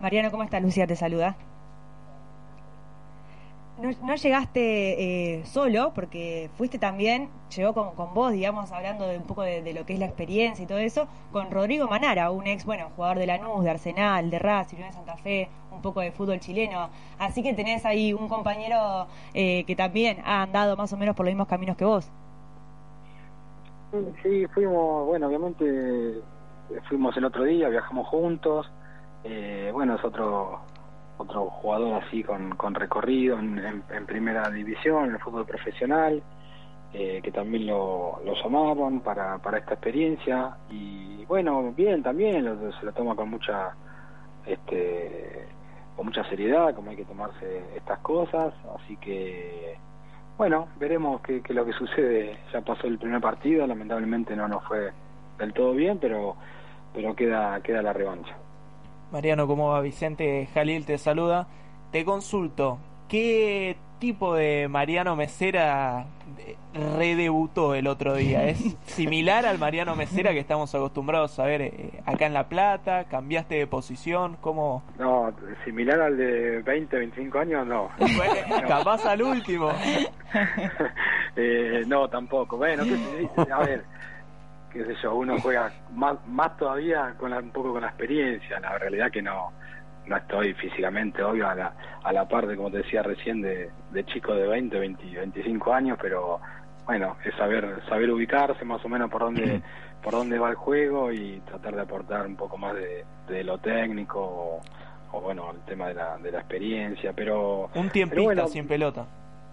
Mariano, 0.00 0.30
¿cómo 0.30 0.42
estás? 0.42 0.62
Lucía 0.62 0.86
te 0.86 0.96
saluda. 0.96 1.36
No, 3.82 3.90
no 4.06 4.14
llegaste 4.14 5.40
eh, 5.40 5.44
solo, 5.44 5.92
porque 5.92 6.50
fuiste 6.56 6.78
también, 6.78 7.28
llegó 7.54 7.72
con, 7.74 7.96
con 7.96 8.14
vos, 8.14 8.30
digamos, 8.30 8.70
hablando 8.70 9.08
de 9.08 9.18
un 9.18 9.24
poco 9.24 9.42
de, 9.42 9.74
lo 9.74 9.84
que 9.84 9.94
es 9.94 9.98
la 9.98 10.06
experiencia 10.06 10.62
y 10.62 10.68
todo 10.68 10.78
eso, 10.78 11.08
con 11.32 11.50
Rodrigo 11.50 11.88
Manara, 11.88 12.30
un 12.30 12.46
ex, 12.46 12.64
bueno, 12.64 12.90
jugador 12.94 13.18
de 13.18 13.26
Lanús, 13.26 13.64
de 13.64 13.70
Arsenal, 13.70 14.30
de 14.30 14.38
Racing, 14.38 14.76
de 14.76 14.92
Santa 14.92 15.16
Fe, 15.16 15.48
un 15.72 15.82
poco 15.82 16.00
de 16.00 16.12
fútbol 16.12 16.38
chileno. 16.38 16.90
Así 17.18 17.42
que 17.42 17.54
tenés 17.54 17.84
ahí 17.84 18.12
un 18.12 18.28
compañero 18.28 19.08
eh, 19.34 19.64
que 19.64 19.74
también 19.74 20.18
ha 20.24 20.42
andado 20.42 20.76
más 20.76 20.92
o 20.92 20.96
menos 20.96 21.16
por 21.16 21.26
los 21.26 21.32
mismos 21.32 21.48
caminos 21.48 21.76
que 21.76 21.84
vos. 21.84 22.08
Sí, 24.22 24.46
fuimos, 24.54 25.06
bueno, 25.06 25.26
obviamente 25.26 26.20
fuimos 26.88 27.16
el 27.16 27.24
otro 27.24 27.42
día, 27.42 27.68
viajamos 27.68 28.06
juntos. 28.06 28.70
Eh, 29.24 29.70
bueno, 29.72 29.96
es 29.96 30.04
otro 30.04 30.60
otro 31.18 31.46
jugador 31.50 32.02
así 32.02 32.22
con, 32.24 32.56
con 32.56 32.74
recorrido 32.74 33.38
en, 33.38 33.58
en- 33.58 34.06
primera 34.06 34.48
división, 34.50 35.06
en 35.06 35.12
el 35.12 35.20
fútbol 35.20 35.46
profesional, 35.46 36.22
eh, 36.92 37.20
que 37.22 37.30
también 37.32 37.66
lo, 37.66 38.20
lo 38.24 38.34
llamaron 38.42 39.00
para, 39.00 39.38
para 39.38 39.58
esta 39.58 39.74
experiencia. 39.74 40.56
Y 40.70 41.24
bueno, 41.26 41.72
bien 41.76 42.02
también, 42.02 42.44
lo- 42.44 42.72
se 42.72 42.84
lo 42.86 42.92
toma 42.92 43.14
con 43.16 43.30
mucha 43.30 43.74
este 44.46 45.48
con 45.96 46.06
mucha 46.06 46.24
seriedad, 46.24 46.74
como 46.74 46.90
hay 46.90 46.96
que 46.96 47.04
tomarse 47.04 47.62
estas 47.76 47.98
cosas. 48.00 48.54
Así 48.76 48.96
que 48.96 49.76
bueno, 50.38 50.68
veremos 50.78 51.20
qué, 51.22 51.42
qué 51.42 51.52
es 51.52 51.56
lo 51.56 51.64
que 51.64 51.72
sucede. 51.72 52.38
Ya 52.52 52.60
pasó 52.62 52.86
el 52.86 52.98
primer 52.98 53.20
partido, 53.20 53.66
lamentablemente 53.66 54.34
no 54.34 54.48
nos 54.48 54.64
fue 54.64 54.90
del 55.38 55.52
todo 55.52 55.72
bien, 55.74 55.98
pero 55.98 56.36
pero 56.94 57.14
queda 57.14 57.60
queda 57.62 57.82
la 57.82 57.92
revancha. 57.92 58.34
Mariano, 59.12 59.46
¿cómo 59.46 59.68
va? 59.68 59.82
Vicente 59.82 60.48
Jalil 60.54 60.86
te 60.86 60.96
saluda. 60.96 61.46
Te 61.90 62.02
consulto, 62.02 62.78
¿qué 63.08 63.76
tipo 63.98 64.34
de 64.34 64.68
Mariano 64.68 65.14
Mesera 65.16 66.06
eh, 66.38 66.56
redebutó 66.96 67.74
el 67.74 67.88
otro 67.88 68.14
día? 68.14 68.44
¿Es 68.44 68.74
similar 68.86 69.44
al 69.44 69.58
Mariano 69.58 69.94
Mesera 69.96 70.32
que 70.32 70.38
estamos 70.38 70.74
acostumbrados 70.74 71.38
a 71.38 71.44
ver 71.44 71.60
eh, 71.60 71.90
acá 72.06 72.24
en 72.24 72.32
La 72.32 72.48
Plata? 72.48 73.04
¿Cambiaste 73.04 73.56
de 73.56 73.66
posición? 73.66 74.38
¿Cómo? 74.40 74.82
No, 74.98 75.30
similar 75.66 76.00
al 76.00 76.16
de 76.16 76.62
20, 76.62 76.96
25 76.96 77.38
años, 77.38 77.66
no. 77.66 77.90
Bueno, 77.98 78.66
capaz 78.66 79.04
al 79.04 79.22
último. 79.22 79.70
Eh, 81.34 81.84
no, 81.86 82.08
tampoco. 82.08 82.58
Bueno, 82.58 82.84
qué 82.84 83.50
a 83.50 83.58
ver, 83.60 83.84
qué 84.72 84.84
sé 84.84 84.94
yo, 85.02 85.14
uno 85.14 85.38
juega 85.40 85.70
más, 85.92 86.16
más 86.26 86.56
todavía 86.56 87.14
con 87.18 87.30
la- 87.30 87.38
un 87.40 87.50
poco 87.50 87.72
con 87.72 87.82
la 87.82 87.88
experiencia. 87.88 88.58
La 88.60 88.78
realidad 88.78 89.10
que 89.10 89.22
no 89.22 89.52
no 90.04 90.16
estoy 90.16 90.52
físicamente, 90.54 91.22
obvio, 91.22 91.48
a 91.48 91.54
la, 91.54 91.72
a 92.02 92.12
la 92.12 92.26
par 92.26 92.48
de, 92.48 92.56
como 92.56 92.72
te 92.72 92.78
decía 92.78 93.04
recién, 93.04 93.40
de, 93.40 93.70
de 93.92 94.04
chicos 94.06 94.36
de 94.36 94.48
20, 94.48 94.76
20, 94.80 95.04
25 95.16 95.72
años, 95.72 95.96
pero 96.02 96.40
bueno, 96.86 97.16
es 97.24 97.32
saber 97.36 97.80
saber 97.88 98.10
ubicarse 98.10 98.64
más 98.64 98.84
o 98.84 98.88
menos 98.88 99.08
por 99.10 99.20
dónde 99.22 99.60
por 100.02 100.12
dónde 100.14 100.36
va 100.40 100.48
el 100.50 100.56
juego 100.56 101.12
y 101.12 101.40
tratar 101.46 101.76
de 101.76 101.82
aportar 101.82 102.26
un 102.26 102.34
poco 102.34 102.58
más 102.58 102.74
de, 102.74 103.04
de 103.28 103.44
lo 103.44 103.58
técnico 103.58 104.18
o, 104.20 104.60
o, 105.12 105.20
bueno, 105.20 105.52
el 105.52 105.60
tema 105.66 105.86
de 105.86 105.94
la, 105.94 106.18
de 106.18 106.32
la 106.32 106.38
experiencia, 106.40 107.12
pero... 107.12 107.70
Un 107.74 107.88
tiempista 107.90 108.08
pero 108.10 108.22
bueno, 108.24 108.48
sin 108.48 108.66
pelota. 108.66 109.06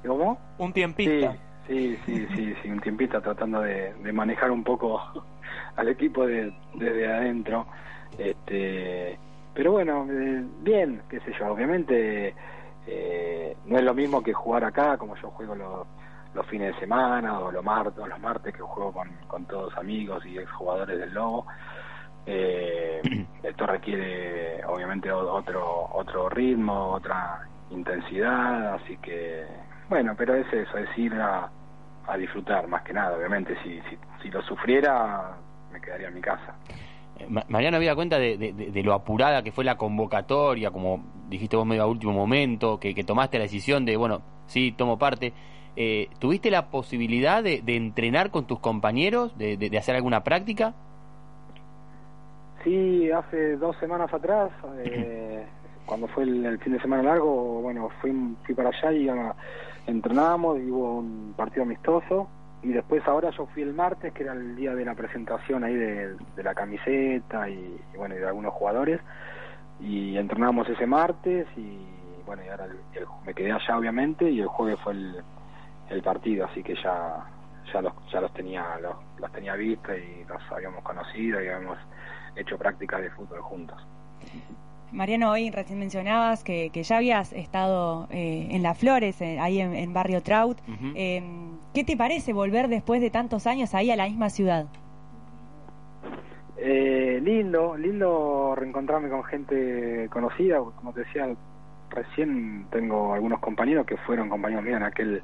¿Cómo? 0.08 0.39
Un 0.58 0.73
tiempista. 0.73 1.34
Sí, 1.34 1.39
sí, 1.67 1.98
sí, 2.06 2.28
sí, 2.62 2.69
un 2.69 2.80
tiempista 2.80 3.22
tratando 3.22 3.62
de, 3.62 3.93
de 3.93 4.13
manejar 4.13 4.52
un 4.52 4.63
poco 4.63 5.02
al 5.76 5.88
equipo 5.89 6.26
de- 6.26 6.54
desde 6.76 7.12
adentro. 7.12 7.67
Este, 8.17 9.17
pero 9.54 9.72
bueno, 9.74 10.06
eh, 10.10 10.43
bien, 10.62 11.02
qué 11.10 11.19
sé 11.22 11.32
yo, 11.39 11.48
obviamente 11.54 12.34
eh, 12.88 13.56
no 13.65 13.78
es 13.78 13.84
lo 13.84 13.93
mismo 13.93 14.22
que 14.24 14.34
jugar 14.34 14.63
acá, 14.63 14.98
como 14.98 15.15
yo 15.17 15.30
juego 15.32 15.56
los, 15.56 15.88
los 16.34 16.45
fines 16.48 16.74
de 16.74 16.80
semana 16.80 17.39
o 17.39 17.52
los, 17.52 17.63
martes, 17.63 17.98
los 18.08 18.19
martes 18.19 18.54
que 18.54 18.62
juego 18.62 18.91
con, 18.91 19.10
con 19.28 19.45
todos 19.45 19.76
amigos 19.78 20.26
y 20.26 20.38
exjugadores 20.38 20.98
del 21.00 21.13
Lobo. 21.13 21.45
Eh, 22.26 23.02
esto 23.43 23.65
requiere 23.65 24.63
obviamente 24.65 25.12
otro 25.12 25.89
otro 25.93 26.30
ritmo, 26.30 26.91
otra 26.91 27.48
intensidad, 27.72 28.76
así 28.76 28.98
que 28.98 29.45
bueno, 29.89 30.13
pero 30.17 30.36
es 30.36 30.52
eso, 30.54 30.78
es 30.78 30.97
ir 30.97 31.13
a, 31.15 31.49
a 32.08 32.17
disfrutar 32.17 32.67
más 32.67 32.84
que 32.84 32.93
nada, 32.93 33.17
obviamente 33.17 33.56
si, 33.63 33.80
si, 33.89 33.97
si 34.21 34.30
lo 34.30 34.41
sufriera 34.43 35.36
me 35.71 35.82
quedaría 35.82 36.08
en 36.08 36.13
mi 36.15 36.21
casa. 36.21 36.56
Eh, 37.19 37.25
Ma- 37.30 37.43
Mariano 37.49 37.78
había 37.78 37.95
cuenta 37.95 38.17
de, 38.19 38.38
de- 38.38 38.84
lo 38.84 38.93
apurada 38.93 39.43
que 39.43 39.52
fue 39.52 39.63
la 39.63 39.78
convocatoria, 39.78 40.71
como 40.71 41.04
dijiste 41.30 41.56
vos 41.56 41.65
medio 41.65 41.84
a 41.84 41.88
último 41.88 42.13
momento, 42.13 42.80
que, 42.80 42.95
que 42.95 43.04
tomaste 43.04 43.38
la 43.38 43.43
decisión 43.43 43.86
de, 43.86 43.97
bueno, 43.97 44.21
sí, 44.47 44.71
tomo 44.71 44.97
parte. 44.97 45.34
Eh, 45.75 46.10
¿Tuviste 46.19 46.49
la 46.52 46.67
posibilidad 46.67 47.43
de, 47.43 47.62
de 47.62 47.75
entrenar 47.75 48.32
con 48.32 48.45
tus 48.45 48.60
compañeros, 48.60 49.38
de, 49.38 49.56
hacer 49.78 49.95
alguna 49.95 50.23
práctica? 50.23 50.73
Sí, 52.63 53.10
hace 53.12 53.56
dos 53.58 53.78
semanas 53.78 54.13
atrás, 54.13 54.52
eh, 54.80 55.45
cuando 55.86 56.08
fue 56.08 56.23
el, 56.23 56.45
el 56.45 56.60
fin 56.60 56.73
de 56.73 56.82
semana 56.82 57.04
largo, 57.04 57.62
bueno, 57.62 57.89
fui, 58.02 58.12
fui 58.45 58.56
para 58.56 58.69
allá 58.69 58.91
y 58.91 59.08
ah, 59.10 59.34
entrenamos 59.89 60.60
y 60.60 60.69
hubo 60.69 60.99
un 60.99 61.34
partido 61.36 61.63
amistoso. 61.63 62.30
Y 62.62 62.69
después 62.69 63.06
ahora 63.08 63.30
yo 63.32 63.45
fui 63.47 63.63
el 63.63 63.73
martes, 63.73 64.13
que 64.13 64.23
era 64.23 64.34
el 64.34 64.56
día 64.56 64.75
de 64.75 64.84
la 64.84 64.93
presentación 64.93 65.63
ahí 65.63 65.75
de, 65.75 66.15
la 66.43 66.54
camiseta 66.54 67.49
y, 67.49 67.80
bueno, 67.95 68.15
y 68.15 68.19
de 68.19 68.28
algunos 68.28 68.54
jugadores. 68.54 68.99
Y 69.80 70.17
entrenamos 70.17 70.67
ese 70.67 70.86
martes 70.86 71.47
y 71.56 71.86
bueno, 72.25 72.43
y 72.45 72.49
ahora 72.49 72.65
el- 72.65 72.80
me 73.25 73.34
quedé 73.34 73.52
allá 73.52 73.78
obviamente 73.78 74.30
y 74.30 74.41
el 74.41 74.47
jueves 74.47 74.78
fue 74.84 74.93
el, 74.93 75.15
el 75.89 76.02
partido, 76.04 76.45
así 76.45 76.62
que 76.62 76.75
ya 76.75 77.25
ya 77.73 77.82
los, 77.82 77.93
ya 78.12 78.21
los 78.21 78.34
tenía 78.34 78.78
los, 78.82 78.95
los 79.17 79.32
tenía 79.32 79.56
vistos 79.56 79.95
y 79.97 80.25
los 80.25 80.41
habíamos 80.52 80.84
conocido 80.84 81.41
y 81.41 81.47
habíamos 81.47 81.78
hecho 82.36 82.58
prácticas 82.58 83.02
de 83.02 83.10
fútbol 83.12 83.41
juntos. 83.41 83.82
Mariano, 84.91 85.32
hoy 85.32 85.52
recién 85.52 85.80
mencionabas 85.80 86.43
que, 86.43 86.69
que 86.71 86.84
ya 86.84 86.97
habías 86.97 87.32
estado 87.34 88.08
eh, 88.10 88.47
en 88.52 88.63
Las 88.63 88.78
Flores, 88.78 89.21
eh, 89.21 89.39
ahí 89.39 89.60
en, 89.60 89.75
en 89.75 89.93
Barrio 89.93 90.21
Trout. 90.21 90.58
Eh, 90.95 91.23
¿Qué 91.73 91.84
te 91.84 91.95
parece 91.95 92.34
volver 92.34 92.67
después 92.67 92.99
de 93.02 93.10
tantos 93.10 93.45
años 93.47 93.75
ahí 93.75 93.91
a 93.91 93.95
la 93.95 94.06
misma 94.06 94.30
ciudad? 94.30 94.65
Eh, 96.58 96.99
Eh, 97.19 97.21
lindo, 97.21 97.75
lindo 97.75 98.54
reencontrarme 98.56 99.10
con 99.10 99.23
gente 99.23 100.08
conocida, 100.10 100.60
como 100.60 100.93
te 100.93 101.02
decía 101.02 101.28
recién 101.89 102.65
tengo 102.71 103.13
algunos 103.13 103.39
compañeros 103.39 103.86
que 103.86 103.97
fueron 103.97 104.30
compañeros 104.30 104.63
míos 104.63 104.78
en 104.78 104.84
aquel 104.84 105.21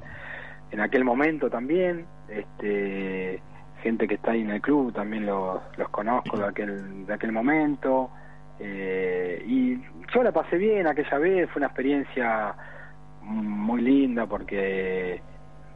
en 0.72 0.80
aquel 0.80 1.04
momento 1.04 1.48
también, 1.48 2.04
este 2.28 3.40
gente 3.82 4.06
que 4.08 4.14
está 4.16 4.32
ahí 4.32 4.42
en 4.42 4.50
el 4.50 4.60
club 4.60 4.92
también 4.92 5.24
los, 5.26 5.60
los 5.76 5.88
conozco 5.90 6.36
de 6.36 6.46
aquel 6.46 7.06
de 7.06 7.14
aquel 7.14 7.32
momento 7.32 8.10
eh, 8.58 9.42
y 9.46 9.78
yo 10.14 10.22
la 10.22 10.32
pasé 10.32 10.56
bien 10.56 10.86
aquella 10.86 11.18
vez, 11.18 11.50
fue 11.50 11.60
una 11.60 11.66
experiencia 11.66 12.54
muy 13.22 13.82
linda 13.82 14.26
porque 14.26 15.20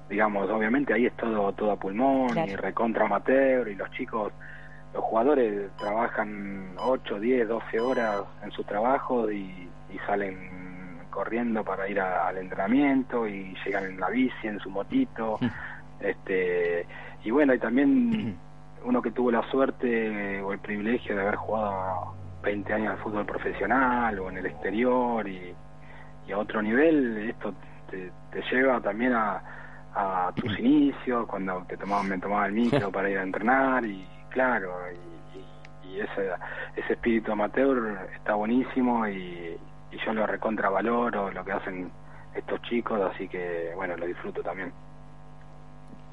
digamos 0.08 0.48
obviamente 0.50 0.92
ahí 0.94 1.06
es 1.06 1.16
todo 1.16 1.52
todo 1.52 1.72
a 1.72 1.76
pulmón 1.76 2.30
y 2.48 2.56
recontra 2.56 3.06
amateur 3.06 3.68
y 3.68 3.74
los 3.74 3.90
chicos 3.92 4.32
los 4.94 5.04
jugadores 5.04 5.70
trabajan 5.78 6.74
8, 6.78 7.20
10, 7.20 7.48
12 7.48 7.80
horas 7.80 8.22
en 8.42 8.50
su 8.50 8.64
trabajo 8.64 9.30
y, 9.30 9.68
y 9.92 9.98
salen 10.06 10.36
corriendo 11.10 11.64
para 11.64 11.88
ir 11.88 12.00
a- 12.00 12.28
al 12.28 12.38
entrenamiento 12.38 13.26
y 13.28 13.54
llegan 13.64 13.84
en 13.84 14.00
la 14.00 14.08
bici, 14.10 14.46
en 14.48 14.58
su 14.60 14.70
motito. 14.70 15.38
este 16.00 16.86
Y 17.24 17.30
bueno, 17.30 17.52
y 17.54 17.58
también 17.58 18.36
uno 18.84 19.02
que 19.02 19.10
tuvo 19.10 19.30
la 19.30 19.42
suerte 19.50 20.40
o 20.40 20.52
el 20.52 20.58
privilegio 20.58 21.14
de 21.14 21.20
haber 21.22 21.36
jugado 21.36 22.14
20 22.42 22.72
años 22.72 22.92
al 22.92 22.98
fútbol 22.98 23.26
profesional 23.26 24.18
o 24.18 24.28
en 24.30 24.38
el 24.38 24.46
exterior 24.46 25.26
y, 25.28 25.54
y 26.26 26.32
a 26.32 26.38
otro 26.38 26.62
nivel, 26.62 27.28
esto 27.30 27.52
te, 27.90 28.10
te 28.30 28.42
lleva 28.50 28.80
también 28.80 29.12
a, 29.14 29.42
a 29.94 30.32
tus 30.34 30.58
inicios, 30.58 31.26
cuando 31.26 31.62
te 31.68 31.76
tomaba, 31.76 32.02
me 32.02 32.18
tomaba 32.18 32.46
el 32.46 32.52
micro 32.52 32.90
para 32.92 33.10
ir 33.10 33.18
a 33.18 33.22
entrenar 33.22 33.84
y 33.84 34.06
claro, 34.30 34.72
y, 34.92 35.38
y- 35.38 35.90
y 35.96 36.00
ese, 36.00 36.30
ese 36.76 36.92
espíritu 36.92 37.32
amateur 37.32 38.08
está 38.14 38.34
buenísimo 38.34 39.08
y, 39.08 39.58
y 39.90 39.98
yo 40.06 40.12
lo 40.12 40.24
recontravaloro, 40.26 41.32
lo 41.32 41.44
que 41.44 41.50
hacen 41.52 41.90
estos 42.34 42.62
chicos, 42.62 43.00
así 43.12 43.26
que 43.28 43.72
bueno, 43.74 43.96
lo 43.96 44.06
disfruto 44.06 44.40
también. 44.40 44.72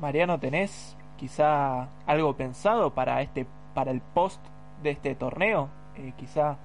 Mariano, 0.02 0.40
¿tenés 0.40 0.98
quizá 1.18 1.88
algo 2.08 2.36
pensado 2.36 2.94
para 2.94 3.22
este 3.22 3.46
para 3.76 3.92
el 3.92 4.02
post 4.02 4.44
de 4.82 4.92
este 4.92 5.13
torneo? 5.16 5.70
Eh, 5.98 6.14
quizá 6.18 6.56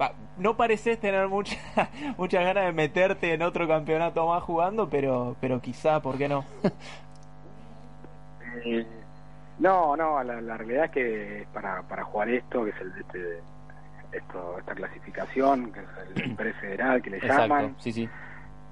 va, 0.00 0.12
no 0.38 0.56
pareces 0.56 0.98
tener 0.98 1.28
mucha 1.28 1.56
muchas 2.16 2.44
ganas 2.44 2.64
de 2.66 2.72
meterte 2.72 3.34
en 3.34 3.42
otro 3.42 3.66
campeonato 3.68 4.26
más 4.26 4.42
jugando, 4.42 4.88
pero 4.88 5.36
pero 5.40 5.60
quizá, 5.60 6.00
¿por 6.00 6.16
qué 6.18 6.28
no? 6.28 6.44
Eh, 8.64 8.86
no, 9.60 9.96
no, 9.96 10.22
la, 10.22 10.40
la 10.40 10.56
realidad 10.56 10.86
es 10.86 10.90
que 10.90 11.46
para, 11.52 11.82
para 11.82 12.04
jugar 12.04 12.28
esto, 12.30 12.64
que 12.64 12.70
es 12.70 12.80
el 12.80 12.92
este, 12.98 13.38
esto, 14.12 14.56
esta 14.58 14.74
clasificación, 14.74 15.72
que 15.72 15.80
es 15.80 16.22
el 16.24 16.34
prefederal 16.36 17.02
que 17.02 17.10
le 17.10 17.20
llaman, 17.20 17.74
sí, 17.78 17.92
sí. 17.92 18.08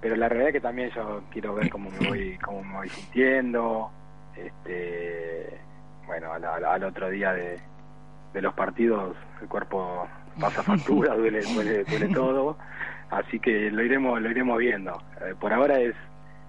pero 0.00 0.16
la 0.16 0.29
realidad 0.29 0.48
es 0.48 0.52
que 0.55 0.61
también 0.61 0.90
yo 0.90 1.22
quiero 1.31 1.55
ver 1.55 1.70
cómo 1.70 1.90
me 1.90 2.09
voy 2.09 2.38
cómo 2.38 2.62
me 2.64 2.76
voy 2.76 2.88
sintiendo 2.88 3.90
este 4.37 5.59
bueno 6.07 6.33
al- 6.33 6.64
al 6.64 6.85
otro 6.85 7.11
día 7.11 7.33
de, 7.33 7.61
de 8.37 8.42
los 8.42 8.55
partidos 8.55 9.16
el 9.40 9.49
cuerpo 9.49 10.07
pasa 10.40 10.62
factura 10.62 11.14
duele 11.16 11.40
duele 11.42 11.85
duele 11.85 12.09
todo. 12.09 12.57
Así 13.11 13.40
que 13.40 13.70
lo 13.70 13.83
iremos 13.83 14.20
lo 14.20 14.31
iremos 14.31 14.59
viendo. 14.59 14.92
Eh, 15.22 15.35
por 15.40 15.53
ahora 15.53 15.81
es 15.81 15.94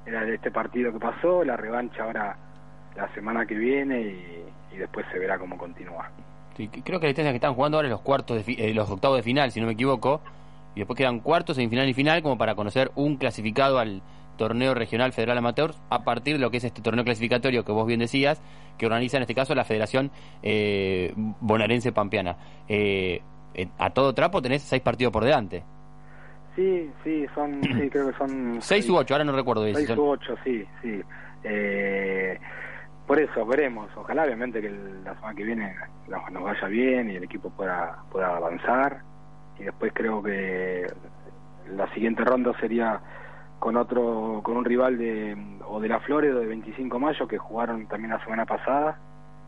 era 0.05 0.23
de 0.25 0.35
este 0.35 0.51
partido 0.51 0.91
que 0.91 0.99
pasó 0.99 1.43
la 1.43 1.55
revancha 1.57 2.03
ahora 2.03 2.37
la 2.95 3.07
semana 3.13 3.45
que 3.45 3.55
viene 3.55 4.01
y, 4.01 4.75
y 4.75 4.77
después 4.77 5.05
se 5.11 5.19
verá 5.19 5.37
cómo 5.39 5.57
continúa. 5.57 6.09
Sí, 6.55 6.67
creo 6.67 6.99
que 6.99 7.05
la 7.05 7.09
distancia 7.09 7.31
que 7.31 7.37
están 7.37 7.53
jugando 7.53 7.77
ahora 7.77 7.87
es 7.87 7.91
los 7.91 8.01
cuartos 8.01 8.35
de 8.37 8.43
fi- 8.43 8.55
eh, 8.57 8.73
los 8.73 8.89
octavos 8.89 9.17
de 9.17 9.23
final, 9.23 9.51
si 9.51 9.59
no 9.61 9.67
me 9.67 9.73
equivoco, 9.73 10.21
y 10.75 10.79
después 10.79 10.97
quedan 10.97 11.19
cuartos, 11.19 11.55
semifinal 11.55 11.87
y 11.87 11.93
final 11.93 12.21
como 12.23 12.37
para 12.37 12.55
conocer 12.55 12.91
un 12.95 13.15
clasificado 13.17 13.79
al 13.79 14.01
torneo 14.37 14.73
regional 14.73 15.11
federal 15.11 15.37
amateur 15.37 15.73
a 15.89 16.03
partir 16.03 16.35
de 16.35 16.39
lo 16.39 16.49
que 16.51 16.57
es 16.57 16.63
este 16.63 16.81
torneo 16.81 17.03
clasificatorio 17.03 17.65
que 17.65 17.71
vos 17.71 17.85
bien 17.87 17.99
decías, 17.99 18.41
que 18.77 18.85
organiza 18.85 19.17
en 19.17 19.23
este 19.23 19.35
caso 19.35 19.53
la 19.55 19.65
Federación 19.65 20.11
eh, 20.43 21.13
Bonaerense 21.41 21.91
Pampeana. 21.91 22.37
Eh, 22.69 23.21
eh, 23.55 23.67
a 23.79 23.89
todo 23.89 24.13
trapo 24.13 24.41
tenés 24.41 24.61
seis 24.61 24.81
partidos 24.81 25.11
por 25.11 25.23
delante. 25.25 25.63
sí 26.55 26.89
sí 27.03 27.25
son 27.35 27.61
sí 27.63 27.89
creo 27.89 28.11
que 28.11 28.17
son 28.17 28.57
Seis 28.61 28.89
u 28.89 28.95
ocho, 28.95 29.13
ahora 29.15 29.23
no 29.25 29.31
recuerdo 29.33 29.65
si 29.65 29.73
Seis 29.75 29.87
son- 29.87 29.99
u 29.99 30.09
ocho, 30.09 30.35
sí, 30.43 30.63
sí. 30.81 31.01
Eh, 31.43 32.37
por 33.07 33.19
eso, 33.19 33.45
veremos. 33.45 33.89
Ojalá, 33.95 34.23
obviamente, 34.25 34.59
que 34.59 34.67
el- 34.67 35.03
la 35.05 35.15
semana 35.15 35.33
que 35.33 35.43
viene 35.45 35.73
nos, 36.09 36.29
nos 36.31 36.43
vaya 36.43 36.67
bien 36.67 37.09
y 37.09 37.15
el 37.15 37.23
equipo 37.23 37.49
pueda, 37.49 38.03
pueda 38.11 38.35
avanzar. 38.35 39.01
Y 39.59 39.63
después 39.63 39.91
creo 39.95 40.21
que 40.21 40.85
la 41.73 41.87
siguiente 41.93 42.23
ronda 42.25 42.51
sería 42.59 42.99
con 43.59 43.75
otro 43.77 44.41
con 44.43 44.57
un 44.57 44.65
rival 44.65 44.97
de 44.97 45.35
o 45.67 45.79
de 45.79 45.87
la 45.89 45.99
Flores 45.99 46.33
o 46.33 46.39
de 46.39 46.45
25 46.47 46.97
de 46.97 47.03
mayo 47.03 47.27
que 47.27 47.37
jugaron 47.37 47.87
también 47.87 48.11
la 48.11 48.23
semana 48.23 48.45
pasada. 48.45 48.97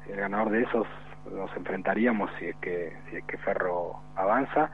El 0.09 0.15
ganador 0.17 0.49
de 0.51 0.63
esos 0.63 0.87
nos 1.31 1.55
enfrentaríamos 1.55 2.29
si 2.39 2.45
es 2.45 2.55
que 2.57 2.93
si 3.09 3.17
es 3.17 3.23
que 3.25 3.37
Ferro 3.37 3.95
avanza. 4.15 4.69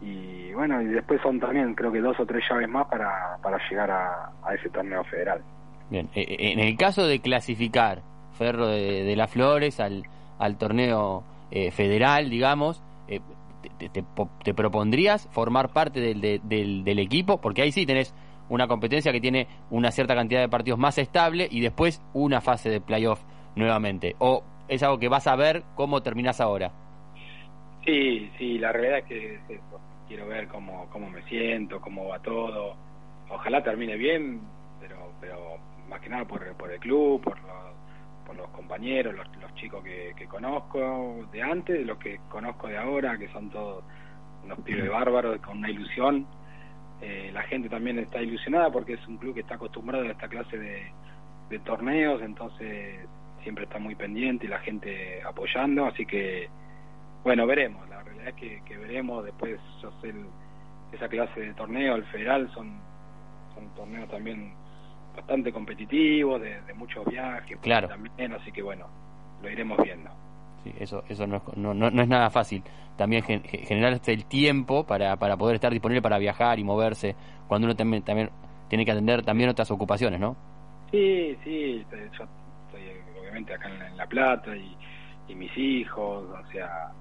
Y 0.00 0.52
bueno 0.54 0.82
y 0.82 0.86
después 0.86 1.20
son 1.22 1.38
también 1.38 1.74
creo 1.74 1.92
que 1.92 2.00
dos 2.00 2.18
o 2.18 2.26
tres 2.26 2.42
llaves 2.50 2.68
más 2.68 2.86
para, 2.88 3.36
para 3.42 3.58
llegar 3.70 3.90
a, 3.90 4.30
a 4.44 4.54
ese 4.54 4.68
torneo 4.70 5.04
federal. 5.04 5.42
Bien, 5.90 6.08
eh, 6.14 6.22
eh, 6.28 6.52
en 6.52 6.58
el 6.60 6.76
caso 6.76 7.06
de 7.06 7.20
clasificar 7.20 8.00
Ferro 8.38 8.66
de, 8.66 9.04
de 9.04 9.14
las 9.16 9.30
Flores 9.30 9.78
al, 9.78 10.04
al 10.38 10.56
torneo 10.56 11.22
eh, 11.50 11.70
federal, 11.70 12.30
digamos, 12.30 12.82
eh, 13.08 13.20
te, 13.62 13.68
te- 13.78 13.88
te 13.90 14.02
po- 14.02 14.30
te 14.42 14.54
propondrías 14.54 15.28
formar 15.30 15.68
parte 15.68 16.00
del, 16.00 16.20
de- 16.20 16.40
del, 16.42 16.82
del 16.82 16.98
equipo? 16.98 17.40
Porque 17.40 17.62
ahí 17.62 17.70
sí 17.72 17.84
tenés 17.86 18.12
una 18.52 18.68
competencia 18.68 19.12
que 19.12 19.20
tiene 19.20 19.46
una 19.70 19.90
cierta 19.90 20.14
cantidad 20.14 20.40
de 20.40 20.48
partidos 20.48 20.78
más 20.78 20.98
estable 20.98 21.48
y 21.50 21.60
después 21.60 22.02
una 22.12 22.42
fase 22.42 22.68
de 22.68 22.82
playoff 22.82 23.22
nuevamente. 23.56 24.14
¿O 24.18 24.44
es 24.68 24.82
algo 24.82 24.98
que 24.98 25.08
vas 25.08 25.26
a 25.26 25.36
ver 25.36 25.62
cómo 25.74 26.02
terminás 26.02 26.38
ahora? 26.38 26.70
Sí, 27.86 28.30
sí, 28.36 28.58
la 28.58 28.70
realidad 28.70 28.98
es 28.98 29.04
que. 29.06 29.40
Quiero 30.06 30.26
ver 30.26 30.46
cómo, 30.48 30.86
cómo 30.90 31.08
me 31.08 31.22
siento, 31.22 31.80
cómo 31.80 32.08
va 32.08 32.18
todo. 32.18 32.76
Ojalá 33.30 33.62
termine 33.62 33.96
bien, 33.96 34.42
pero, 34.78 34.96
pero 35.18 35.56
más 35.88 36.00
que 36.02 36.10
nada 36.10 36.26
por, 36.26 36.46
por 36.56 36.70
el 36.70 36.78
club, 36.78 37.22
por 37.22 37.40
los, 37.40 37.72
por 38.26 38.36
los 38.36 38.48
compañeros, 38.48 39.14
los, 39.14 39.26
los 39.40 39.54
chicos 39.54 39.82
que, 39.82 40.12
que 40.14 40.26
conozco 40.26 41.26
de 41.32 41.42
antes, 41.42 41.86
los 41.86 41.96
que 41.96 42.20
conozco 42.28 42.68
de 42.68 42.76
ahora, 42.76 43.16
que 43.16 43.28
son 43.28 43.48
todos 43.48 43.82
unos 44.44 44.58
pibes 44.60 44.90
bárbaros 44.90 45.40
con 45.40 45.58
una 45.58 45.70
ilusión. 45.70 46.26
Eh, 47.02 47.30
la 47.32 47.42
gente 47.42 47.68
también 47.68 47.98
está 47.98 48.22
ilusionada 48.22 48.70
porque 48.70 48.92
es 48.94 49.06
un 49.08 49.16
club 49.18 49.34
que 49.34 49.40
está 49.40 49.56
acostumbrado 49.56 50.04
a 50.04 50.10
esta 50.12 50.28
clase 50.28 50.56
de, 50.56 50.82
de 51.50 51.58
torneos, 51.60 52.22
entonces 52.22 53.06
siempre 53.42 53.64
está 53.64 53.78
muy 53.80 53.96
pendiente 53.96 54.46
y 54.46 54.48
la 54.48 54.60
gente 54.60 55.20
apoyando, 55.24 55.84
así 55.86 56.06
que 56.06 56.48
bueno, 57.24 57.44
veremos, 57.46 57.88
la 57.88 58.02
realidad 58.02 58.28
es 58.28 58.34
que, 58.34 58.62
que 58.64 58.76
veremos, 58.76 59.24
después 59.24 59.58
yo 59.82 59.90
sé 60.00 60.10
el- 60.10 60.26
esa 60.92 61.08
clase 61.08 61.40
de 61.40 61.54
torneo, 61.54 61.96
el 61.96 62.04
federal, 62.04 62.48
son, 62.54 62.78
son 63.54 63.68
torneos 63.74 64.08
también 64.10 64.52
bastante 65.16 65.52
competitivos, 65.52 66.40
de, 66.40 66.60
de 66.62 66.74
muchos 66.74 67.04
viajes 67.06 67.58
Claro. 67.62 67.88
también, 67.88 68.32
así 68.34 68.52
que 68.52 68.62
bueno, 68.62 68.86
lo 69.42 69.50
iremos 69.50 69.78
viendo. 69.82 70.10
Sí, 70.64 70.72
eso 70.78 71.02
eso 71.08 71.26
no 71.26 71.36
es, 71.36 71.42
no, 71.56 71.74
no- 71.74 71.90
no 71.90 72.02
es 72.02 72.08
nada 72.08 72.30
fácil. 72.30 72.62
También 72.96 73.22
gen- 73.24 73.42
este 73.44 74.12
el 74.12 74.26
tiempo 74.26 74.84
para, 74.86 75.16
para 75.16 75.36
poder 75.36 75.56
estar 75.56 75.72
disponible 75.72 76.02
para 76.02 76.18
viajar 76.18 76.58
y 76.58 76.64
moverse 76.64 77.16
cuando 77.48 77.66
uno 77.66 77.74
también, 77.76 78.02
también 78.04 78.30
tiene 78.68 78.84
que 78.84 78.92
atender 78.92 79.22
también 79.24 79.50
otras 79.50 79.70
ocupaciones, 79.70 80.20
¿no? 80.20 80.36
Sí, 80.90 81.36
sí, 81.42 81.84
yo 81.90 82.24
estoy 82.66 82.82
obviamente 83.18 83.54
acá 83.54 83.68
en 83.68 83.78
La, 83.78 83.88
en 83.88 83.96
La 83.96 84.06
Plata 84.06 84.54
y, 84.56 84.76
y 85.28 85.34
mis 85.34 85.56
hijos, 85.56 86.24
o 86.30 86.52
sea, 86.52 86.92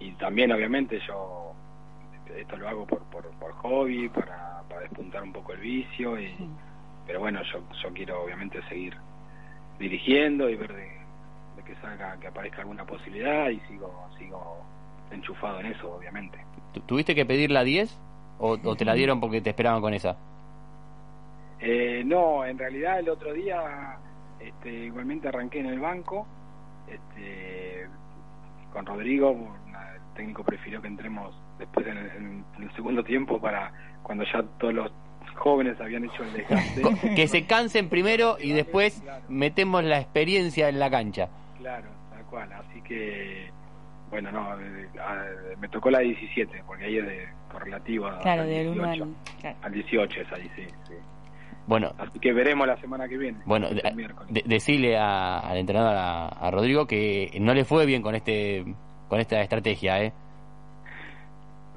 y 0.00 0.12
también 0.12 0.52
obviamente 0.52 0.98
yo 1.06 1.52
esto 2.36 2.56
lo 2.56 2.68
hago 2.68 2.86
por, 2.86 3.02
por, 3.04 3.30
por 3.38 3.52
hobby, 3.52 4.08
para, 4.08 4.62
para 4.68 4.80
despuntar 4.82 5.22
un 5.22 5.32
poco 5.32 5.52
el 5.52 5.60
vicio, 5.60 6.18
y, 6.20 6.34
pero 7.06 7.20
bueno, 7.20 7.40
yo, 7.52 7.60
yo 7.82 7.92
quiero 7.92 8.22
obviamente 8.24 8.60
seguir 8.68 8.96
dirigiendo 9.78 10.48
y 10.50 10.56
ver 10.56 10.74
de 10.74 11.05
que 11.66 11.74
salga, 11.76 12.16
que 12.20 12.28
aparezca 12.28 12.60
alguna 12.62 12.84
posibilidad 12.84 13.48
y 13.50 13.58
sigo, 13.68 14.08
sigo 14.18 14.64
enchufado 15.10 15.60
en 15.60 15.66
eso, 15.66 15.94
obviamente. 15.96 16.38
¿Tu- 16.72 16.80
¿Tuviste 16.80 17.14
que 17.14 17.26
pedir 17.26 17.50
la 17.50 17.64
10 17.64 17.98
o, 18.38 18.58
o 18.62 18.76
te 18.76 18.84
la 18.84 18.94
dieron 18.94 19.20
porque 19.20 19.40
te 19.40 19.50
esperaban 19.50 19.80
con 19.80 19.92
esa? 19.94 20.16
Eh, 21.60 22.02
no, 22.04 22.44
en 22.44 22.58
realidad 22.58 22.98
el 22.98 23.08
otro 23.08 23.32
día 23.32 23.96
este, 24.40 24.70
igualmente 24.86 25.28
arranqué 25.28 25.60
en 25.60 25.66
el 25.66 25.80
banco 25.80 26.26
este, 26.86 27.86
con 28.72 28.84
Rodrigo, 28.84 29.30
el 29.66 30.14
técnico 30.14 30.44
prefirió 30.44 30.80
que 30.82 30.88
entremos 30.88 31.34
después 31.58 31.86
en 31.86 31.96
el, 31.96 32.06
en 32.10 32.44
el 32.62 32.72
segundo 32.74 33.02
tiempo 33.02 33.40
para 33.40 33.72
cuando 34.02 34.24
ya 34.32 34.42
todos 34.58 34.74
los 34.74 34.92
jóvenes 35.36 35.80
habían 35.80 36.04
hecho 36.04 36.22
el 36.22 36.32
desgaste. 36.34 36.82
Que 37.16 37.26
se 37.28 37.46
cansen 37.46 37.88
primero 37.88 38.36
y 38.38 38.52
después 38.52 39.02
metemos 39.28 39.82
la 39.84 39.98
experiencia 39.98 40.68
en 40.68 40.78
la 40.78 40.90
cancha. 40.90 41.28
Claro, 41.66 41.88
tal 42.10 42.22
cual. 42.26 42.52
Así 42.52 42.80
que, 42.82 43.50
Bueno, 44.08 44.30
no, 44.30 44.56
me 45.58 45.68
tocó 45.68 45.90
la 45.90 45.98
17, 45.98 46.62
porque 46.64 46.84
ahí 46.84 46.98
es 46.98 47.06
de 47.06 47.28
correlativa 47.50 48.20
Claro, 48.20 48.42
al 48.42 48.48
del 48.48 48.68
1 48.68 48.82
18. 48.92 49.02
al... 49.04 49.40
claro. 49.40 49.56
Al 49.62 49.72
18 49.72 50.20
es 50.20 50.32
ahí, 50.32 50.50
sí, 50.54 50.62
sí. 50.86 50.94
Bueno, 51.66 51.92
Así 51.98 52.20
que 52.20 52.32
veremos 52.32 52.68
la 52.68 52.76
semana 52.80 53.08
que 53.08 53.18
viene. 53.18 53.38
bueno, 53.46 53.66
el 53.66 53.78
de- 53.78 53.92
miércoles. 53.96 54.32
de- 54.32 54.44
decirle 54.46 54.96
a- 54.96 55.40
al 55.40 55.56
entrenador, 55.56 55.96
a, 55.96 56.28
a 56.28 56.50
Rodrigo, 56.52 56.86
que 56.86 57.36
no 57.40 57.52
le 57.52 57.64
fue 57.64 57.84
bien 57.84 58.00
con 58.02 58.14
este 58.14 58.64
con 59.08 59.18
esta 59.18 59.40
estrategia, 59.42 60.00
¿eh? 60.04 60.12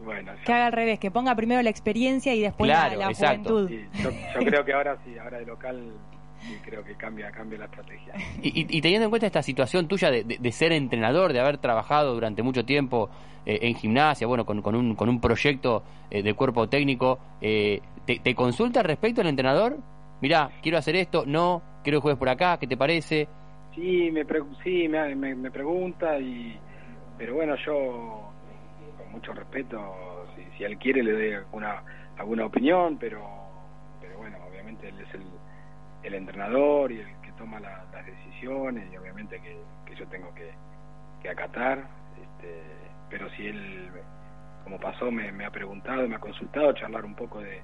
Bueno, 0.04 0.32
Que 0.46 0.54
haga 0.54 0.68
al 0.68 0.72
revés, 0.74 1.00
que 1.00 1.12
ponga 1.12 1.34
primero 1.36 1.62
la 1.64 1.70
experiencia 1.72 2.34
y 2.36 2.42
después 2.42 2.68
la- 2.70 2.86
Claro, 2.86 3.00
la, 3.00 3.10
exacto. 3.10 3.50
juventud. 3.50 3.70
sí, 3.70 3.88
yo, 4.04 4.10
yo 4.12 4.46
creo 4.46 4.66
que 4.66 4.74
ahora 4.74 4.98
sí, 5.04 5.18
ahora 5.18 5.40
de 5.40 5.46
local, 5.48 5.94
sí, 6.42 6.58
creo 6.64 6.84
que 6.84 6.96
cambia, 6.96 7.32
cambia 7.32 7.60
la 7.60 7.66
estrategia. 7.66 8.14
Y, 8.42 8.62
y- 8.62 8.78
y 8.78 8.82
teniendo 8.82 9.06
en 9.06 9.10
cuenta 9.10 9.28
esta 9.28 9.42
situación 9.44 9.88
tuya 9.88 10.10
de, 10.12 10.24
de- 10.24 10.38
de 10.38 10.52
ser 10.52 10.72
entrenador, 10.72 11.34
de 11.34 11.40
haber 11.40 11.58
trabajado 11.58 12.14
durante 12.14 12.42
mucho 12.44 12.64
tiempo 12.66 13.10
eh, 13.46 13.60
en 13.64 13.76
gimnasia, 13.76 14.28
bueno, 14.28 14.46
con, 14.46 14.62
con 14.62 14.76
un, 14.76 14.96
con 14.96 15.10
un 15.10 15.20
proyecto 15.20 15.84
eh, 16.10 16.22
de 16.24 16.34
cuerpo 16.34 16.68
técnico, 16.70 17.20
eh, 17.42 17.82
te, 18.06 18.20
te 18.20 18.34
consulta 18.36 18.80
al 18.80 18.86
respecto 18.86 19.22
el 19.22 19.28
entrenador? 19.28 19.78
Mirá, 20.22 20.52
quiero 20.62 20.78
hacer 20.78 20.96
esto, 20.96 21.24
no, 21.26 21.62
quiero 21.84 22.00
que 22.00 22.04
juegues 22.04 22.20
por 22.20 22.30
acá, 22.30 22.58
¿qué 22.60 22.68
te 22.68 22.76
parece? 22.78 23.28
Sí, 23.76 24.10
me, 24.12 24.26
pre- 24.26 24.42
sí, 24.64 24.88
me, 24.88 25.16
me, 25.16 25.36
me 25.36 25.52
pregunta, 25.52 26.20
y 26.20 26.58
pero 27.18 27.36
bueno, 27.36 27.56
yo 27.66 28.32
con 28.98 29.12
mucho 29.12 29.32
respeto, 29.34 30.26
si, 30.36 30.44
si 30.58 30.64
él 30.64 30.78
quiere 30.78 31.04
le 31.04 31.12
doy 31.14 31.34
alguna, 31.34 31.84
alguna 32.18 32.46
opinión, 32.46 32.98
pero, 33.00 33.22
pero 34.02 34.18
bueno, 34.18 34.38
obviamente 34.50 34.90
él 34.90 34.96
es 35.00 35.14
el, 35.14 35.24
el 36.04 36.14
entrenador 36.14 36.92
y 36.92 37.00
el 37.00 37.08
que 37.22 37.32
toma 37.38 37.60
la- 37.60 37.84
las 37.94 38.06
decisiones 38.06 38.92
y 38.92 38.98
obviamente 38.98 39.40
que, 39.42 39.58
que 39.86 39.96
yo 39.96 40.08
tengo 40.08 40.34
que, 40.34 40.50
que 41.22 41.30
acatar, 41.30 41.80
este, 42.22 42.62
pero 43.10 43.30
si 43.32 43.48
él, 43.48 43.90
como 44.64 44.80
pasó, 44.80 45.12
me, 45.12 45.32
me 45.32 45.46
ha 45.46 45.50
preguntado, 45.52 46.08
me 46.08 46.16
ha 46.16 46.20
consultado, 46.20 46.72
charlar 46.74 47.04
un 47.06 47.16
poco 47.16 47.40
de, 47.42 47.62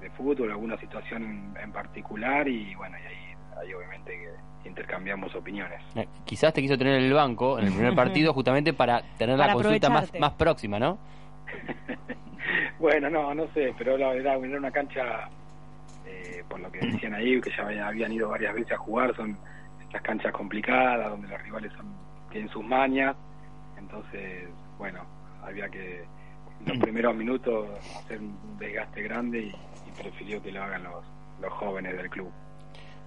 de 0.00 0.10
fútbol, 0.10 0.50
alguna 0.50 0.76
situación 0.78 1.22
en, 1.24 1.56
en 1.62 1.72
particular 1.72 2.46
y 2.48 2.74
bueno, 2.74 2.96
y 2.98 3.06
ahí, 3.06 3.34
ahí 3.62 3.74
obviamente 3.74 4.12
que 4.12 4.68
intercambiamos 4.68 5.34
opiniones. 5.34 5.80
Eh, 5.96 6.06
Quizás 6.24 6.52
te 6.52 6.60
quiso 6.60 6.76
tener 6.76 6.98
en 6.98 7.04
el 7.04 7.12
banco 7.14 7.58
en 7.58 7.66
el 7.66 7.72
primer 7.72 7.94
partido 7.94 8.32
justamente 8.34 8.72
para 8.74 9.00
tener 9.16 9.38
la 9.38 9.52
consulta 9.52 9.88
más, 9.88 10.12
más 10.20 10.32
próxima, 10.32 10.78
¿no? 10.78 10.98
Bueno, 12.78 13.10
no, 13.10 13.34
no 13.34 13.46
sé, 13.52 13.74
pero 13.76 13.96
era 13.96 14.12
era 14.14 14.38
una 14.38 14.70
cancha, 14.70 15.28
eh, 16.08 16.42
por 16.48 16.58
lo 16.60 16.70
que 16.72 16.80
decían 16.80 17.14
ahí, 17.14 17.40
que 17.40 17.50
ya 17.56 17.64
había- 17.64 17.86
habían 17.88 18.12
ido 18.12 18.28
varias 18.28 18.54
veces 18.54 18.72
a 18.72 18.78
jugar, 18.78 19.14
son 19.14 19.36
estas 19.80 20.02
canchas 20.02 20.32
complicadas, 20.32 21.10
donde 21.10 21.28
los 21.28 21.42
rivales 21.42 21.72
son, 21.74 21.86
tienen 22.30 22.48
sus 22.50 22.64
mañas, 22.64 23.14
entonces, 23.78 24.48
bueno, 24.78 25.00
había 25.42 25.68
que 25.68 26.04
los 26.66 26.78
primeros 26.78 27.14
minutos 27.14 27.66
hacer 27.98 28.18
un 28.20 28.36
desgaste 28.58 29.02
grande 29.02 29.40
y, 29.40 29.48
y 29.48 30.02
prefirió 30.02 30.42
que 30.42 30.50
lo 30.52 30.62
hagan 30.62 30.82
los, 30.82 31.04
los 31.40 31.52
jóvenes 31.52 31.96
del 31.96 32.10
club. 32.10 32.30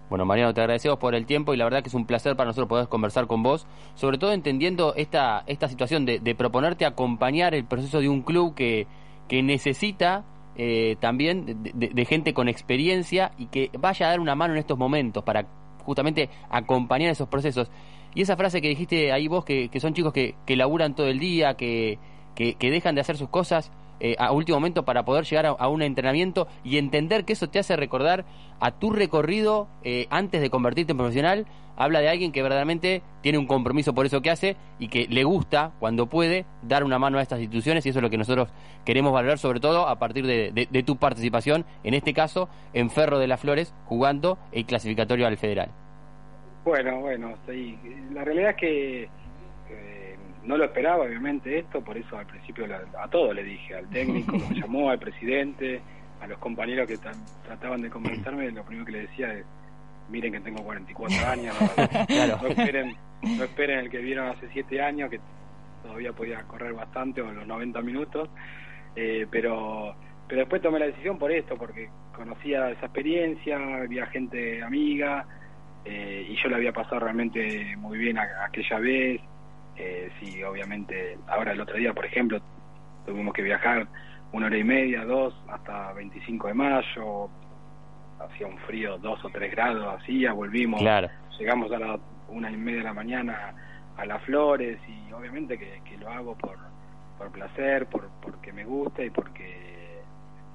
Bueno, 0.10 0.26
Mariano, 0.26 0.54
te 0.54 0.60
agradecemos 0.62 0.98
por 1.00 1.16
el 1.16 1.26
tiempo 1.26 1.54
y 1.54 1.58
la 1.58 1.64
verdad 1.64 1.82
que 1.84 1.88
es 1.88 1.94
un 1.94 2.06
placer 2.06 2.36
para 2.36 2.48
nosotros 2.48 2.68
poder 2.68 2.88
conversar 2.90 3.28
con 3.28 3.44
vos, 3.44 3.66
sobre 3.96 4.18
todo 4.18 4.34
entendiendo 4.34 4.94
esta, 4.96 5.44
esta 5.48 5.68
situación 5.70 6.06
de, 6.06 6.20
de 6.20 6.36
proponerte 6.36 6.86
acompañar 6.86 7.54
el 7.56 7.64
proceso 7.66 8.00
de 8.02 8.10
un 8.10 8.22
club 8.22 8.54
que, 8.54 8.88
que 9.30 9.42
necesita 9.42 10.24
eh, 10.58 10.98
también 11.00 11.64
de, 11.64 12.06
gente 12.06 12.34
con 12.34 12.50
experiencia 12.50 13.32
y 13.38 13.48
que 13.48 13.70
vaya 13.80 14.08
a 14.08 14.10
dar 14.10 14.20
una 14.20 14.36
mano 14.36 14.54
en 14.54 14.60
estos 14.60 14.78
momentos 14.78 15.24
para 15.24 15.46
justamente 15.86 16.30
acompañar 16.50 17.12
esos 17.12 17.28
procesos. 17.28 17.70
Y 18.14 18.22
esa 18.22 18.36
frase 18.36 18.62
que 18.62 18.68
dijiste 18.68 19.12
ahí 19.12 19.28
vos, 19.28 19.46
que, 19.46 19.70
que 19.70 19.80
son 19.80 19.94
chicos 19.94 20.12
que, 20.14 20.36
que 20.46 20.56
laburan 20.56 20.96
todo 20.96 21.08
el 21.08 21.20
día, 21.20 21.56
que, 21.56 21.98
que, 22.36 22.56
que 22.56 22.70
dejan 22.70 22.96
de 22.96 23.02
hacer 23.02 23.18
sus 23.18 23.30
cosas 23.30 23.72
eh, 24.04 24.16
a 24.18 24.32
último 24.32 24.58
momento 24.58 24.84
para 24.84 25.06
poder 25.06 25.26
llegar 25.26 25.46
a, 25.46 25.50
a 25.50 25.68
un 25.68 25.84
entrenamiento 25.84 26.48
y 26.64 26.78
entender 26.78 27.24
que 27.24 27.34
eso 27.34 27.50
te 27.50 27.60
hace 27.60 27.76
recordar 27.76 28.26
a 28.60 28.72
tu 28.72 28.90
recorrido 28.90 29.68
eh, 29.84 30.08
antes 30.10 30.42
de 30.42 30.50
convertirte 30.50 30.94
en 30.94 30.98
profesional, 30.98 31.46
habla 31.78 32.00
de 32.00 32.10
alguien 32.10 32.32
que 32.32 32.42
verdaderamente 32.42 33.02
tiene 33.22 33.38
un 33.38 33.48
compromiso 33.48 33.94
por 33.94 34.06
eso 34.06 34.22
que 34.22 34.30
hace 34.32 34.56
y 34.80 34.88
que 34.88 35.08
le 35.10 35.24
gusta, 35.24 35.72
cuando 35.80 36.08
puede, 36.08 36.46
dar 36.62 36.84
una 36.84 37.00
mano 37.00 37.18
a 37.18 37.22
estas 37.22 37.40
instituciones 37.40 37.86
y 37.86 37.90
eso 37.90 38.00
es 38.00 38.04
lo 38.04 38.10
que 38.10 38.18
nosotros 38.18 38.50
queremos 38.86 39.12
valorar 39.14 39.38
sobre 39.38 39.60
todo 39.60 39.88
a 39.88 39.98
partir 40.00 40.26
de, 40.26 40.52
de- 40.52 40.68
de 40.70 40.84
tu 40.84 40.98
participación, 40.98 41.66
en 41.84 41.94
este 41.94 42.14
caso, 42.14 42.50
en 42.74 42.90
Ferro 42.90 43.20
de 43.20 43.28
las 43.28 43.40
Flores, 43.40 43.74
jugando 43.86 44.38
el 44.52 44.66
clasificatorio 44.66 45.28
al 45.28 45.38
federal. 45.38 45.70
Bueno, 46.64 47.00
bueno, 47.00 47.34
sí. 47.48 47.78
La 48.14 48.24
realidad 48.24 48.52
es 48.52 48.56
que 48.58 49.04
eh, 49.04 50.16
no 50.44 50.58
lo 50.58 50.66
esperaba, 50.66 51.06
obviamente, 51.06 51.58
esto, 51.60 51.82
por 51.82 51.98
eso 51.98 52.18
al 52.18 52.26
principio 52.28 52.68
la- 52.68 52.82
a 53.02 53.08
todo 53.08 53.34
le 53.34 53.44
dije, 53.44 53.76
al 53.76 53.88
técnico 53.90 54.34
que 54.34 54.46
me 54.54 54.60
llamó, 54.60 54.90
al 54.90 55.00
presidente, 55.00 55.82
a 56.22 56.28
los 56.28 56.38
compañeros 56.38 56.88
que 56.88 56.98
trataban 57.46 57.82
de 57.82 57.90
convencerme, 57.90 58.52
lo 58.52 58.64
primero 58.64 58.86
que 58.86 58.92
le 58.92 59.02
decía 59.02 59.34
es, 59.34 59.44
miren 60.12 60.34
que 60.34 60.40
tengo 60.42 60.64
44 60.64 61.26
años, 61.28 61.56
no, 61.60 62.06
Claro. 62.06 62.38
no 62.42 62.48
esperen, 62.50 62.96
no 63.24 63.44
esperen 63.44 63.80
el 63.80 63.90
que 63.90 63.98
vieron 64.00 64.28
hace 64.28 64.48
7 64.54 64.82
años, 64.82 65.10
que 65.10 65.20
todavía 65.84 66.14
podía 66.14 66.44
correr 66.44 66.74
bastante, 66.74 67.22
o 67.22 67.32
los 67.32 67.48
90 67.48 67.82
minutos, 67.82 68.30
eh, 68.96 69.26
pero 69.32 69.96
pero 70.28 70.42
después 70.42 70.62
tomé 70.62 70.80
la 70.80 70.86
decisión 70.86 71.18
por 71.20 71.30
esto, 71.32 71.58
porque 71.58 71.90
conocía 72.16 72.70
esa 72.70 72.86
experiencia, 72.86 73.58
había 73.82 74.06
gente 74.08 74.64
amiga, 74.64 75.26
eh, 75.84 76.26
y 76.30 76.36
yo 76.42 76.48
la 76.50 76.56
había 76.56 76.72
pasado 76.72 77.00
realmente 77.02 77.76
muy 77.78 77.98
bien 77.98 78.18
a- 78.18 78.46
aquella 78.46 78.80
vez. 78.80 79.20
Eh, 79.76 80.10
sí, 80.22 80.42
obviamente, 80.44 81.18
ahora 81.28 81.52
el 81.52 81.60
otro 81.60 81.76
día, 81.76 81.94
por 81.94 82.06
ejemplo, 82.06 82.40
tuvimos 83.06 83.34
que 83.34 83.42
viajar 83.42 83.88
una 84.32 84.46
hora 84.46 84.58
y 84.58 84.64
media, 84.64 85.04
dos, 85.04 85.34
hasta 85.50 85.92
25 85.94 86.48
de 86.48 86.54
mayo, 86.54 87.30
hacía 88.26 88.48
un 88.48 88.58
frío, 88.60 88.98
dos 88.98 89.24
o 89.26 89.30
tres 89.30 89.52
grados, 89.52 90.02
hacía, 90.02 90.34
volvimos, 90.34 90.82
Claro. 90.82 91.10
llegamos 91.40 91.72
a 91.72 91.80
las 91.80 92.00
una 92.30 92.50
y 92.50 92.56
media 92.58 92.80
de 92.80 92.84
la 92.86 92.94
mañana 92.94 93.54
a 93.98 94.06
las 94.06 94.22
flores 94.24 94.78
y 94.88 95.12
obviamente 95.12 95.58
que, 95.58 95.82
que 95.84 95.98
lo 95.98 96.10
hago 96.10 96.36
por, 96.38 96.58
por 97.18 97.32
placer, 97.32 97.86
por 97.88 98.10
porque 98.22 98.54
me 98.54 98.64
gusta 98.64 99.04
y 99.04 99.10
porque, 99.10 100.00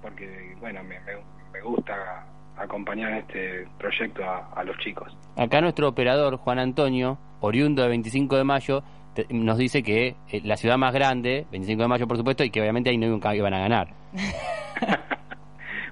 porque 0.03 0.55
bueno, 0.61 0.83
me, 0.83 0.99
me, 1.01 1.13
me 1.53 1.61
gusta 1.61 2.25
acompañar 2.57 3.13
este 3.13 3.69
proyecto 3.79 4.25
a, 4.25 4.49
a 4.55 4.65
los 4.65 4.77
chicos. 4.79 5.15
Acá 5.37 5.61
nuestro 5.61 5.89
operador, 5.89 6.37
Juan 6.39 6.59
Antonio, 6.59 7.19
oriundo 7.41 7.83
de 7.83 7.89
25 7.89 8.37
de 8.39 8.45
mayo, 8.45 8.83
te- 9.15 9.27
nos 9.31 9.59
dice 9.59 9.83
que 9.83 10.17
eh, 10.33 10.41
la 10.43 10.57
ciudad 10.57 10.79
más 10.79 10.95
grande, 10.95 11.47
25 11.53 11.83
de 11.83 11.89
mayo 11.89 12.07
por 12.09 12.17
supuesto, 12.17 12.43
y 12.43 12.49
que 12.51 12.63
obviamente 12.63 12.89
ahí 12.89 12.97
nunca 12.97 13.35
iban 13.37 13.53
a 13.53 13.59
ganar. 13.59 13.89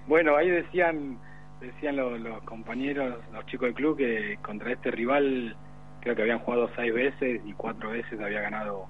Bueno, 0.07 0.37
ahí 0.37 0.51
decían 0.51 1.19
decían 1.67 1.97
los, 1.97 2.21
los 2.21 2.43
compañeros, 2.43 3.17
los 3.33 3.47
chicos 3.47 3.67
del 3.67 3.75
club, 3.75 3.97
que 3.97 4.39
contra 4.43 4.73
este 4.73 4.91
rival 4.91 5.57
creo 6.01 6.15
que 6.15 6.23
habían 6.23 6.39
jugado 6.41 6.71
seis 6.77 6.93
veces 6.93 7.41
y 7.45 7.53
cuatro 7.55 7.91
veces 7.91 8.21
había 8.21 8.43
ganado 8.43 8.87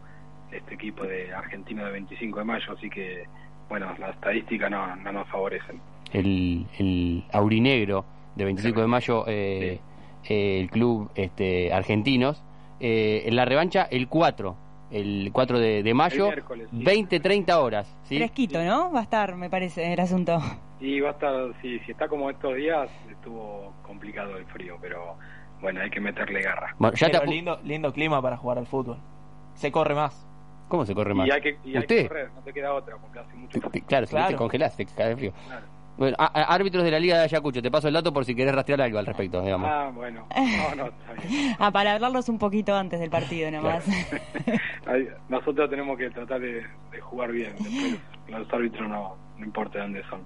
este 0.51 0.75
equipo 0.75 1.05
de 1.05 1.33
argentino 1.33 1.85
de 1.85 1.93
25 1.93 2.39
de 2.39 2.45
mayo, 2.45 2.73
así 2.73 2.91
que, 2.91 3.25
bueno, 3.69 3.95
las 3.99 4.11
estadísticas 4.11 4.71
no, 4.71 4.97
no 4.97 5.13
nos 5.13 5.29
favorecen. 5.29 5.81
El, 6.13 6.67
el 6.79 7.25
aurinegro 7.33 8.05
de 8.37 8.45
25 8.45 8.81
de 8.81 8.87
mayo, 8.87 9.25
eh, 9.27 9.81
eh, 10.29 10.61
el 10.61 10.71
club 10.71 11.11
este, 11.15 11.73
argentinos, 11.73 12.43
eh, 12.81 13.23
en 13.27 13.37
la 13.37 13.45
revancha 13.45 13.85
el 13.91 14.09
4, 14.09 14.57
el 14.95 15.31
4 15.33 15.59
de, 15.59 15.83
de 15.83 15.95
mayo, 15.95 16.31
sí. 16.31 16.57
20-30 16.73 17.53
horas. 17.57 17.97
¿sí? 18.05 18.17
Fresquito, 18.19 18.63
¿no? 18.63 18.93
Va 18.93 19.01
a 19.01 19.03
estar, 19.03 19.35
me 19.35 19.51
parece, 19.51 19.93
el 19.93 19.99
asunto. 19.99 20.39
Y 20.81 21.01
va 21.01 21.11
a 21.11 21.13
estar, 21.13 21.35
si, 21.61 21.81
si 21.81 21.93
está 21.93 22.09
como 22.09 22.31
estos 22.31 22.55
días, 22.55 22.89
estuvo 23.11 23.75
complicado 23.83 24.37
el 24.37 24.47
frío, 24.47 24.79
pero 24.81 25.17
bueno, 25.61 25.81
hay 25.81 25.91
que 25.91 26.01
meterle 26.01 26.43
garra. 26.43 26.75
Bueno, 26.79 26.97
ya 26.97 27.09
Pero 27.11 27.25
lindo, 27.25 27.59
lindo 27.65 27.93
clima 27.93 28.23
para 28.23 28.37
jugar 28.37 28.59
al 28.59 28.67
fútbol. 28.67 28.99
Se 29.55 29.73
corre 29.73 29.95
más. 29.95 30.27
¿Cómo 30.69 30.87
se 30.87 30.95
corre 30.95 31.13
más? 31.15 31.27
Y 31.27 31.31
hay 31.31 31.41
que, 31.41 31.59
y 31.65 31.71
hay 31.73 31.79
¿Usted? 31.79 32.03
que 32.03 32.09
correr, 32.09 32.31
no 32.33 32.41
te 32.43 32.53
queda 32.53 32.73
otra, 32.73 32.97
porque 32.97 33.19
hace 33.19 33.35
mucho 33.35 33.61
frío. 33.61 33.85
Claro, 33.87 34.07
si 34.07 34.15
no 34.15 34.27
te 34.27 34.37
congelás, 34.37 34.77
te 34.77 34.87
cae 34.87 35.17
frío. 35.17 35.33
Claro. 35.47 35.67
Bueno, 35.97 36.17
a- 36.19 36.27
a- 36.41 36.55
árbitros 36.55 36.83
de 36.83 36.91
la 36.91 36.99
Liga 36.99 37.17
de 37.19 37.25
Ayacucho, 37.25 37.63
te 37.63 37.71
paso 37.71 37.87
el 37.89 37.95
dato 37.95 38.13
por 38.13 38.25
si 38.25 38.35
querés 38.35 38.55
rastrear 38.55 38.83
algo 38.83 38.99
al 38.99 39.07
respecto, 39.07 39.41
digamos. 39.43 39.69
Ah, 39.73 39.91
bueno, 39.95 40.27
no, 40.37 40.75
no, 40.77 40.87
está 40.87 41.13
bien. 41.29 41.55
Ah, 41.59 41.71
para 41.71 41.93
hablarlos 41.95 42.29
un 42.29 42.39
poquito 42.39 42.75
antes 42.75 42.99
del 43.01 43.11
partido, 43.11 43.51
nomás. 43.51 43.87
Ahí, 44.87 45.09
Nosotros 45.29 45.71
tenemos 45.71 45.97
que 45.97 46.11
tratar 46.11 46.41
de, 46.41 46.63
de 46.91 47.01
jugar 47.01 47.31
bien, 47.33 47.55
después 47.59 48.01
los 48.29 48.53
árbitros 48.53 48.89
no, 48.89 49.17
no 49.39 49.45
importa 49.45 49.79
de 49.79 49.85
dónde 49.85 50.03
son. 50.11 50.21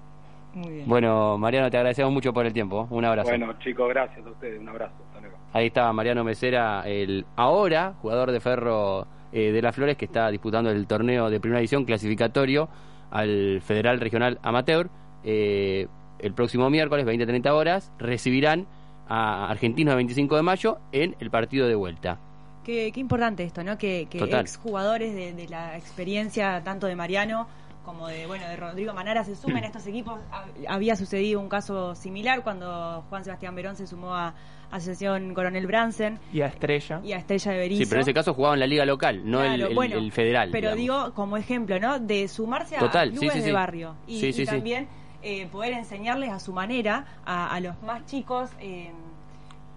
Muy 0.53 0.73
bien. 0.73 0.85
Bueno, 0.87 1.37
Mariano, 1.37 1.69
te 1.69 1.77
agradecemos 1.77 2.11
mucho 2.11 2.33
por 2.33 2.43
el 2.45 2.51
tiempo. 2.53 2.87
Un 2.89 3.05
abrazo. 3.05 3.29
Bueno, 3.29 3.53
chicos, 3.59 3.87
gracias 3.89 4.25
a 4.25 4.29
ustedes, 4.31 4.59
un 4.59 4.67
abrazo. 4.69 4.95
Hasta 5.07 5.21
luego. 5.21 5.37
Ahí 5.53 5.67
estaba 5.67 5.93
Mariano 5.93 6.23
Mesera, 6.23 6.81
el 6.87 7.25
ahora 7.35 7.93
jugador 8.01 8.31
de 8.31 8.39
Ferro 8.39 9.05
eh, 9.31 9.51
de 9.51 9.61
las 9.61 9.75
Flores, 9.75 9.95
que 9.95 10.05
está 10.05 10.31
disputando 10.31 10.71
el 10.71 10.87
torneo 10.87 11.29
de 11.29 11.39
primera 11.39 11.59
división 11.59 11.85
clasificatorio 11.85 12.67
al 13.11 13.61
Federal 13.61 13.99
Regional 13.99 14.39
Amateur. 14.41 14.89
Eh, 15.23 15.87
el 16.19 16.33
próximo 16.33 16.69
miércoles, 16.69 17.05
20-30 17.05 17.49
horas, 17.51 17.91
recibirán 17.97 18.65
a 19.07 19.49
Argentinos 19.49 19.91
el 19.93 19.97
25 19.97 20.35
de 20.35 20.41
mayo 20.41 20.77
en 20.91 21.15
el 21.19 21.29
partido 21.31 21.67
de 21.67 21.75
vuelta. 21.75 22.17
Qué, 22.63 22.91
qué 22.91 22.99
importante 22.99 23.43
esto, 23.43 23.63
¿no? 23.63 23.77
Que, 23.77 24.07
que 24.09 24.19
Total. 24.19 24.41
ex 24.41 24.57
jugadores 24.57 25.15
de, 25.15 25.33
de 25.33 25.47
la 25.47 25.77
experiencia 25.77 26.61
tanto 26.63 26.87
de 26.87 26.95
Mariano 26.95 27.47
como 27.85 28.07
de 28.07 28.27
bueno 28.27 28.47
de 28.47 28.55
Rodrigo 28.55 28.93
Manara 28.93 29.23
se 29.23 29.35
sumen 29.35 29.63
a 29.63 29.67
estos 29.67 29.87
equipos. 29.87 30.19
Ha- 30.31 30.45
Había 30.75 30.95
sucedido 30.95 31.39
un 31.39 31.49
caso 31.49 31.95
similar 31.95 32.43
cuando 32.43 33.03
Juan 33.09 33.23
Sebastián 33.23 33.55
Verón 33.55 33.75
se 33.75 33.87
sumó 33.87 34.13
a 34.13 34.35
Asociación 34.69 35.33
Coronel 35.33 35.65
Bransen 35.65 36.19
Y 36.31 36.41
a 36.41 36.47
Estrella. 36.47 36.99
y 37.03 37.13
a 37.13 37.17
Estrella 37.17 37.51
de 37.53 37.57
Berizo. 37.57 37.83
Sí, 37.83 37.89
pero 37.89 38.01
en 38.01 38.03
ese 38.03 38.13
caso 38.13 38.35
jugaba 38.35 38.53
en 38.53 38.59
la 38.59 38.67
liga 38.67 38.85
local, 38.85 39.21
no 39.23 39.41
el, 39.41 39.55
Claro, 39.55 39.67
el- 39.69 39.75
bueno, 39.75 39.95
el 39.97 40.11
federal. 40.11 40.49
Pero 40.51 40.75
digamos. 40.75 41.05
digo, 41.07 41.13
como 41.15 41.37
ejemplo, 41.37 41.79
¿no? 41.79 41.97
De 41.99 42.27
sumarse 42.27 42.75
a 42.75 42.79
Total, 42.79 43.09
clubes 43.09 43.31
sí, 43.33 43.39
de 43.39 43.45
sí. 43.45 43.51
barrio 43.51 43.95
y, 44.05 44.19
Sí, 44.19 44.27
y 44.27 44.33
sí, 44.33 44.45
sí. 44.45 44.51
también 44.51 44.87
eh, 45.21 45.47
poder 45.51 45.73
enseñarles 45.73 46.29
a 46.31 46.39
su 46.39 46.53
manera 46.53 47.05
a, 47.25 47.53
a 47.53 47.59
los 47.59 47.81
más 47.83 48.05
chicos 48.05 48.49
eh, 48.59 48.91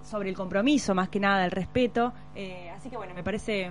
sobre 0.04 0.28
el 0.28 0.36
compromiso, 0.36 0.94
más 0.94 1.08
que 1.08 1.20
nada, 1.20 1.44
el 1.44 1.50
respeto. 1.50 2.12
Eh, 2.34 2.70
así 2.76 2.90
que 2.90 2.96
bueno, 2.96 3.14
me 3.14 3.22
parece 3.22 3.70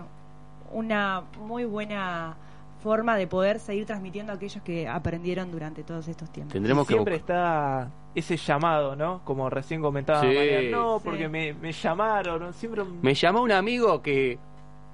una 0.71 1.23
muy 1.39 1.65
buena 1.65 2.35
forma 2.81 3.15
de 3.15 3.27
poder 3.27 3.59
seguir 3.59 3.85
transmitiendo 3.85 4.33
aquellos 4.33 4.63
que 4.63 4.87
aprendieron 4.87 5.51
durante 5.51 5.83
todos 5.83 6.07
estos 6.07 6.31
tiempos. 6.31 6.53
Tendremos 6.53 6.85
Y 6.85 6.87
que 6.87 6.93
siempre 6.95 7.15
está 7.15 7.89
ese 8.15 8.37
llamado, 8.37 8.95
¿no? 8.95 9.21
Como 9.23 9.49
recién 9.49 9.81
comentaba 9.81 10.21
Sí. 10.21 10.27
Mariano, 10.27 10.71
no, 10.77 10.97
Sí. 10.99 11.05
porque 11.05 11.29
me, 11.29 11.53
me 11.53 11.71
llamaron, 11.71 12.39
¿no? 12.41 12.53
siempre 12.53 12.83
Me 13.01 13.13
llamó 13.13 13.41
un 13.43 13.51
amigo 13.51 14.01
que, 14.01 14.39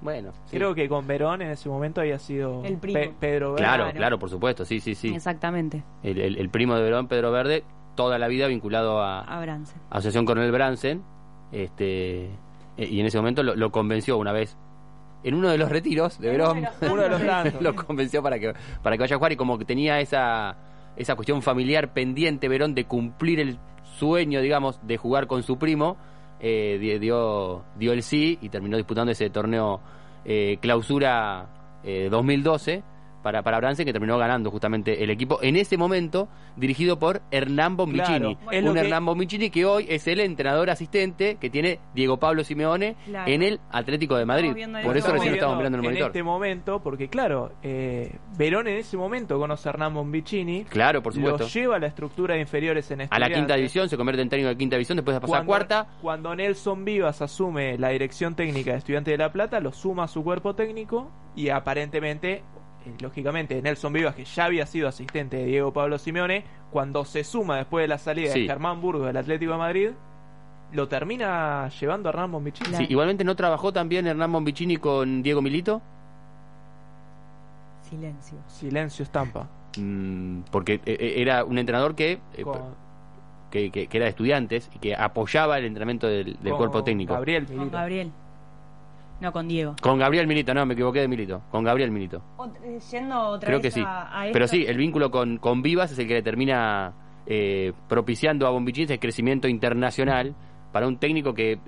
bueno, 0.02 0.32
sí. 0.46 0.58
creo 0.58 0.76
que 0.76 0.88
con 0.88 1.08
Verón 1.08 1.42
en 1.42 1.50
ese 1.50 1.68
momento 1.70 2.02
había 2.02 2.20
sido 2.20 2.64
El 2.64 2.78
primo. 2.78 3.00
Pe- 3.00 3.14
Pedro 3.20 3.52
Verde. 3.54 3.64
Claro, 3.64 3.92
Claro. 3.94 4.20
por 4.20 4.30
supuesto, 4.30 4.64
sí, 4.66 4.80
sí, 4.80 4.94
sí. 4.96 5.14
Exactamente, 5.16 5.84
El, 6.04 6.20
el- 6.20 6.38
el 6.38 6.50
primo 6.50 6.76
de 6.76 6.84
Verón, 6.84 7.08
Pedro 7.08 7.32
Verde, 7.32 7.64
toda 7.96 8.20
la 8.20 8.28
vida 8.28 8.48
vinculado 8.48 9.02
a, 9.02 9.22
a 9.22 9.40
Bransen. 9.42 9.82
Asociación 9.90 10.26
Coronel 10.26 10.52
Bransen, 10.52 11.02
este, 11.52 12.26
eh, 12.26 12.88
y 12.90 13.00
en 13.00 13.06
ese 13.08 13.18
momento 13.18 13.42
lo, 13.44 13.56
lo 13.56 13.72
convenció 13.72 14.18
una 14.18 14.32
vez 14.32 14.56
en 15.24 15.34
uno 15.34 15.50
de 15.50 15.58
los 15.58 15.70
retiros 15.70 16.20
de 16.20 16.30
Verón, 16.30 16.64
Uno 16.92 17.02
de 17.02 17.10
los 17.10 17.26
tantos. 17.26 17.62
lo 17.62 17.76
convenció 17.76 18.22
para 18.22 18.38
que 18.40 18.54
para 18.84 18.96
que 18.98 19.02
vaya 19.04 19.16
a 19.16 19.18
jugar 19.18 19.32
y 19.32 19.36
como 19.36 19.58
que 19.58 19.66
tenía 19.66 20.00
esa 20.00 20.56
esa 20.96 21.16
cuestión 21.16 21.42
familiar 21.42 21.94
pendiente 21.94 22.48
Verón 22.48 22.76
de 22.76 22.86
cumplir 22.86 23.40
el 23.40 23.58
sueño, 23.98 24.42
digamos, 24.42 24.80
de 24.86 24.98
jugar 24.98 25.26
con 25.28 25.42
su 25.44 25.58
primo, 25.58 25.98
eh, 26.40 26.78
di- 26.80 27.00
dio 27.00 27.64
dio 27.76 27.94
el 27.94 28.04
sí 28.04 28.38
y 28.42 28.50
terminó 28.50 28.78
disputando 28.78 29.12
ese 29.12 29.30
torneo 29.30 29.80
eh, 30.26 30.58
clausura 30.62 31.48
eh, 31.84 32.08
2012 32.12 32.84
para, 33.28 33.44
para 33.44 33.58
Bransen, 33.58 33.86
que 33.86 33.92
terminó 33.92 34.18
ganando 34.18 34.50
justamente 34.50 35.04
el 35.04 35.10
equipo 35.10 35.40
en 35.42 35.58
ese 35.58 35.76
momento, 35.78 36.30
dirigido 36.56 36.98
por 36.98 37.22
Hernán 37.30 37.76
Bombicini. 37.76 38.38
Claro, 38.38 38.68
un 38.70 38.74
que- 38.74 38.80
Hernán 38.80 39.06
Bombicini 39.06 39.50
que 39.50 39.66
hoy 39.66 39.86
es 39.90 40.08
el 40.08 40.22
entrenador 40.22 40.70
asistente 40.70 41.36
que 41.36 41.50
tiene 41.50 41.80
Diego 41.94 42.16
Pablo 42.20 42.46
Simeone 42.46 42.96
Claro. 43.06 43.30
en 43.30 43.44
el 43.44 43.60
Atlético 43.70 44.16
de 44.16 44.26
Madrid. 44.26 44.56
en 44.56 44.72
Por 44.82 44.96
eso 44.96 45.12
recién 45.12 45.34
estamos 45.34 45.58
mirando 45.58 45.78
en 45.78 45.84
el 45.84 45.90
monitor. 45.90 46.08
este 46.08 46.24
momento, 46.24 46.82
porque 46.82 47.10
claro, 47.10 47.52
eh, 47.64 48.16
Verón 48.38 48.70
en 48.70 48.78
ese 48.78 48.96
momento 48.96 49.38
conoce 49.38 49.68
a 49.68 49.72
Hernán 49.74 49.94
Bombicini, 49.94 50.64
Claro, 50.64 51.04
por 51.04 51.14
supuesto. 51.14 51.44
lo 51.44 51.50
lleva 51.50 51.76
a 51.76 51.80
la 51.80 51.88
estructura 51.88 52.36
de 52.36 52.40
inferiores 52.40 52.90
en 52.92 53.02
A 53.12 53.20
la 53.20 53.30
quinta 53.30 53.56
división, 53.56 53.90
se 53.90 53.98
convierte 53.98 54.22
en 54.22 54.30
técnico 54.30 54.48
de 54.48 54.58
quinta 54.58 54.78
división, 54.78 54.96
después 54.96 55.16
de 55.16 55.20
pasar 55.20 55.36
a 55.36 55.46
Cuando, 55.46 55.50
cuarta. 55.50 55.88
cuando 56.02 56.34
Nelson 56.34 56.86
Vivas 56.86 57.22
asume 57.22 57.78
la 57.78 57.90
dirección 57.90 58.36
técnica 58.36 58.72
de 58.72 58.78
Estudiantes 58.78 59.12
de 59.12 59.18
La 59.18 59.34
Plata, 59.34 59.60
lo 59.60 59.74
suma 59.74 60.06
a 60.06 60.08
su 60.08 60.24
cuerpo 60.24 60.56
técnico 60.56 61.12
y 61.36 61.50
aparentemente, 61.50 62.44
eh, 62.88 62.94
lógicamente, 63.02 63.62
Nelson 63.62 63.94
Vivas, 63.94 64.16
que 64.16 64.26
ya 64.26 64.46
había 64.46 64.66
sido 64.66 64.88
asistente 64.88 65.38
de 65.38 65.46
Diego 65.46 65.72
Pablo 65.74 65.98
Simeone, 65.98 66.44
cuando 66.72 67.06
se 67.06 67.24
suma 67.24 67.58
después 67.58 67.84
de 67.84 67.88
la 67.88 67.98
salida 67.98 68.32
Sí. 68.34 68.42
de 68.42 68.48
Germán 68.48 68.82
Burgos 68.82 69.08
del 69.08 69.18
Atlético 69.18 69.52
de 69.54 69.58
Madrid, 69.58 69.90
lo 70.74 70.88
termina 70.88 71.70
llevando 71.80 72.10
a 72.10 72.12
Hernán 72.12 72.32
Bombicini. 72.32 72.76
Sí, 72.76 72.86
igualmente 72.90 73.24
no 73.24 73.36
trabajó 73.36 73.72
también 73.72 74.06
Hernán 74.08 74.32
Bombicini 74.32 74.78
con 74.78 75.24
Diego 75.24 75.42
Milito, 75.42 75.82
Silencio. 77.90 78.38
Silencio 78.48 79.04
estampa. 79.04 79.48
Mm, 79.78 80.42
porque 80.52 80.74
eh, 80.86 80.98
eh, 81.00 81.14
era 81.18 81.46
un 81.46 81.58
entrenador 81.58 81.96
que, 81.96 82.20
Con- 82.44 82.76
que, 83.50 83.72
que- 83.72 83.88
que 83.88 83.98
era 83.98 84.06
de 84.06 84.10
estudiantes 84.10 84.70
y 84.76 84.80
que 84.80 84.96
apoyaba 84.96 85.58
el 85.58 85.66
entrenamiento 85.66 86.08
del, 86.08 86.38
cuerpo 86.58 86.84
técnico. 86.84 87.14
Gabriel 87.14 87.46
Con. 87.46 87.70
Gabriel. 87.72 88.12
No, 89.20 89.32
con 89.32 89.48
Diego. 89.48 89.76
Con 89.82 89.98
Gabriel 89.98 90.28
Milito, 90.28 90.54
no, 90.54 90.66
me 90.66 90.74
equivoqué 90.74 91.00
de 91.02 91.08
Milito. 91.08 91.42
Con 91.50 91.64
Gabriel 91.64 91.90
Milito. 91.92 92.22
Eh, 92.64 92.80
yendo 92.92 93.20
otra 93.20 93.48
Creo 93.48 93.60
vez 93.60 93.74
que 93.74 93.80
sí. 93.80 93.84
a, 93.86 94.20
a 94.20 94.26
esto- 94.28 94.34
Pero 94.34 94.48
sí, 94.48 94.66
el 94.68 94.78
vínculo 94.78 95.10
con, 95.10 95.38
con 95.38 95.62
Vivas 95.62 95.92
es 95.92 96.00
el 96.00 96.08
que 96.08 96.14
le 96.16 96.22
termina 96.22 96.94
eh, 97.26 97.74
propiciando 97.88 98.46
a 98.46 98.52
Bombicini 98.52 98.86
ese 98.86 99.00
crecimiento 99.00 99.48
internacional 99.48 100.36
para 100.72 100.88
un 100.88 100.98
técnico 100.98 101.34
que 101.34 101.60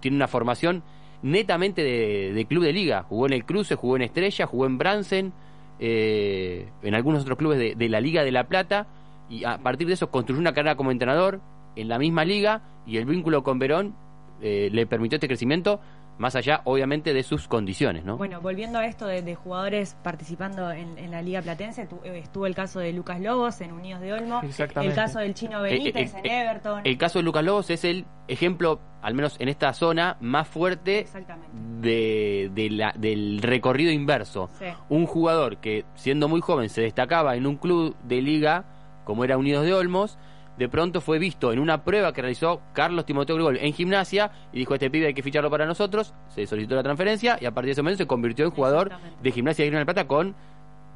tiene 0.00 0.16
una 0.16 0.28
formación 0.28 0.82
netamente 1.22 1.82
de, 1.82 2.32
de 2.32 2.46
club 2.46 2.64
de 2.64 2.72
liga. 2.72 3.02
Jugó 3.02 3.26
en 3.26 3.34
el 3.34 3.44
Cruce, 3.44 3.74
jugó 3.74 3.96
en 3.96 4.02
Estrella, 4.02 4.46
jugó 4.46 4.66
en 4.66 4.78
Bransen, 4.78 5.32
eh, 5.80 6.68
en 6.82 6.94
algunos 6.94 7.22
otros 7.22 7.36
clubes 7.38 7.58
de, 7.58 7.74
de 7.74 7.88
la 7.88 8.00
Liga 8.00 8.22
de 8.24 8.32
La 8.32 8.44
Plata 8.44 8.86
y 9.28 9.44
a 9.44 9.58
partir 9.58 9.86
de 9.88 9.94
eso 9.94 10.10
construyó 10.10 10.40
una 10.40 10.52
carrera 10.52 10.76
como 10.76 10.90
entrenador 10.90 11.40
en 11.76 11.88
la 11.88 11.98
misma 11.98 12.24
liga 12.24 12.62
y 12.86 12.96
el 12.98 13.04
vínculo 13.06 13.42
con 13.42 13.58
Verón 13.58 13.94
eh, 14.40 14.68
le 14.72 14.86
permitió 14.86 15.16
este 15.16 15.26
crecimiento 15.28 15.80
más 16.18 16.36
allá 16.36 16.60
obviamente 16.64 17.12
de 17.12 17.22
sus 17.22 17.48
condiciones, 17.48 18.04
¿no? 18.04 18.16
Bueno, 18.16 18.40
volviendo 18.40 18.78
a 18.78 18.86
esto 18.86 19.06
de, 19.06 19.22
de 19.22 19.34
jugadores 19.34 19.96
participando 20.02 20.70
en, 20.70 20.96
en 20.98 21.10
la 21.10 21.22
Liga 21.22 21.42
Platense, 21.42 21.86
tu- 21.86 22.00
eh, 22.04 22.18
estuvo 22.18 22.46
el 22.46 22.54
caso 22.54 22.78
de 22.80 22.92
Lucas 22.92 23.20
Lobos 23.20 23.60
en 23.60 23.72
Unidos 23.72 24.00
de 24.00 24.12
Olmo, 24.12 24.40
Exactamente. 24.44 24.94
el 24.94 24.96
caso 24.96 25.18
del 25.18 25.34
Chino 25.34 25.60
Benítez 25.62 26.14
Eh, 26.14 26.18
eh, 26.18 26.20
en 26.24 26.30
eh, 26.30 26.40
Everton. 26.42 26.80
El 26.84 26.98
caso 26.98 27.18
de 27.18 27.24
Lucas 27.24 27.42
Lobos 27.44 27.70
es 27.70 27.84
el 27.84 28.04
ejemplo, 28.28 28.80
al 29.02 29.14
menos 29.14 29.36
en 29.40 29.48
esta 29.48 29.72
zona, 29.72 30.16
más 30.20 30.46
fuerte 30.46 31.00
Exactamente. 31.00 31.50
de, 31.80 32.50
de 32.54 32.70
la- 32.70 32.94
del 32.96 33.40
recorrido 33.42 33.90
inverso. 33.90 34.48
Sí. 34.58 34.66
Un 34.88 35.06
jugador 35.06 35.56
que, 35.58 35.84
siendo 35.96 36.28
muy 36.28 36.40
joven, 36.40 36.68
se 36.68 36.80
destacaba 36.82 37.34
en 37.36 37.46
un 37.46 37.56
club 37.56 37.96
de 38.04 38.22
liga, 38.22 38.64
como 39.04 39.24
era 39.24 39.36
Unidos 39.36 39.64
de 39.64 39.74
Olmos, 39.74 40.16
de 40.58 40.68
pronto 40.68 41.00
fue 41.00 41.18
visto 41.18 41.52
en 41.52 41.58
una 41.58 41.82
prueba 41.84 42.12
que 42.12 42.22
realizó 42.22 42.60
Carlos 42.72 43.04
Timoteo 43.06 43.34
Grigol 43.36 43.56
en 43.58 43.72
gimnasia 43.72 44.30
y 44.52 44.58
dijo, 44.58 44.74
este 44.74 44.90
pibe 44.90 45.06
hay 45.08 45.14
que 45.14 45.22
ficharlo 45.22 45.50
para 45.50 45.66
nosotros, 45.66 46.14
se 46.28 46.46
solicitó 46.46 46.74
la 46.76 46.82
transferencia 46.82 47.36
y 47.40 47.46
a 47.46 47.50
partir 47.52 47.66
de 47.68 47.72
ese 47.72 47.82
momento 47.82 47.98
se 47.98 48.06
convirtió 48.06 48.44
en 48.44 48.50
jugador 48.52 48.90
de 49.22 49.30
gimnasia 49.32 49.64
de 49.64 49.70
Grima 49.70 49.78
del 49.80 49.86
Plata 49.86 50.06
con 50.06 50.34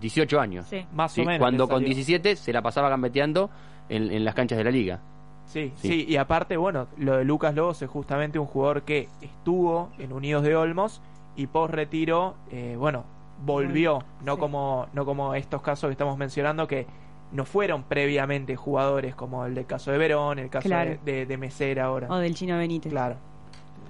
18 0.01 0.41
años. 0.41 0.67
Sí. 0.69 0.87
Más 0.93 1.11
Sí, 1.13 1.23
o 1.23 1.25
menos. 1.25 1.41
cuando 1.41 1.67
con 1.67 1.79
salió. 1.79 1.89
17 1.89 2.37
se 2.37 2.53
la 2.53 2.63
pasaba 2.63 2.89
gambeteando 2.89 3.51
en, 3.89 4.13
en 4.13 4.25
las 4.25 4.35
canchas 4.35 4.59
de 4.59 4.65
la 4.65 4.71
liga. 4.71 5.01
Sí, 5.47 5.73
Sí. 5.77 5.89
sí, 5.89 6.07
y 6.09 6.17
aparte, 6.19 6.57
bueno, 6.57 6.87
lo 6.99 7.17
de 7.17 7.25
Lucas 7.25 7.55
Lobos 7.55 7.81
es 7.83 7.89
justamente 7.91 8.39
un 8.39 8.47
jugador 8.47 8.83
que 8.83 9.09
estuvo 9.23 9.91
en 9.99 10.13
Unidos 10.13 10.45
de 10.45 10.55
Olmos 10.55 11.01
y 11.37 11.47
post 11.47 11.73
retiro, 11.75 12.37
eh, 12.53 12.77
bueno, 12.79 13.05
volvió, 13.45 14.05
no 14.25 14.35
Sí. 14.35 14.41
como 14.41 14.87
no 14.93 15.05
como 15.05 15.35
estos 15.35 15.63
casos 15.63 15.89
que 15.89 15.93
estamos 15.93 16.19
mencionando 16.19 16.67
que 16.69 16.87
no 17.33 17.45
fueron 17.45 17.83
previamente 17.85 18.57
jugadores 18.57 19.15
como 19.15 19.45
el 19.45 19.55
del 19.55 19.67
caso 19.67 19.91
de 19.93 19.99
Verón, 19.99 20.39
el 20.39 20.49
caso 20.51 20.69
Claro. 20.69 20.99
de, 21.05 21.13
de, 21.13 21.27
de 21.27 21.37
Mesera 21.37 21.85
ahora. 21.87 22.09
O 22.11 22.17
del 22.17 22.35
Chino 22.35 22.57
Benítez. 22.57 22.91
Claro. 22.93 23.17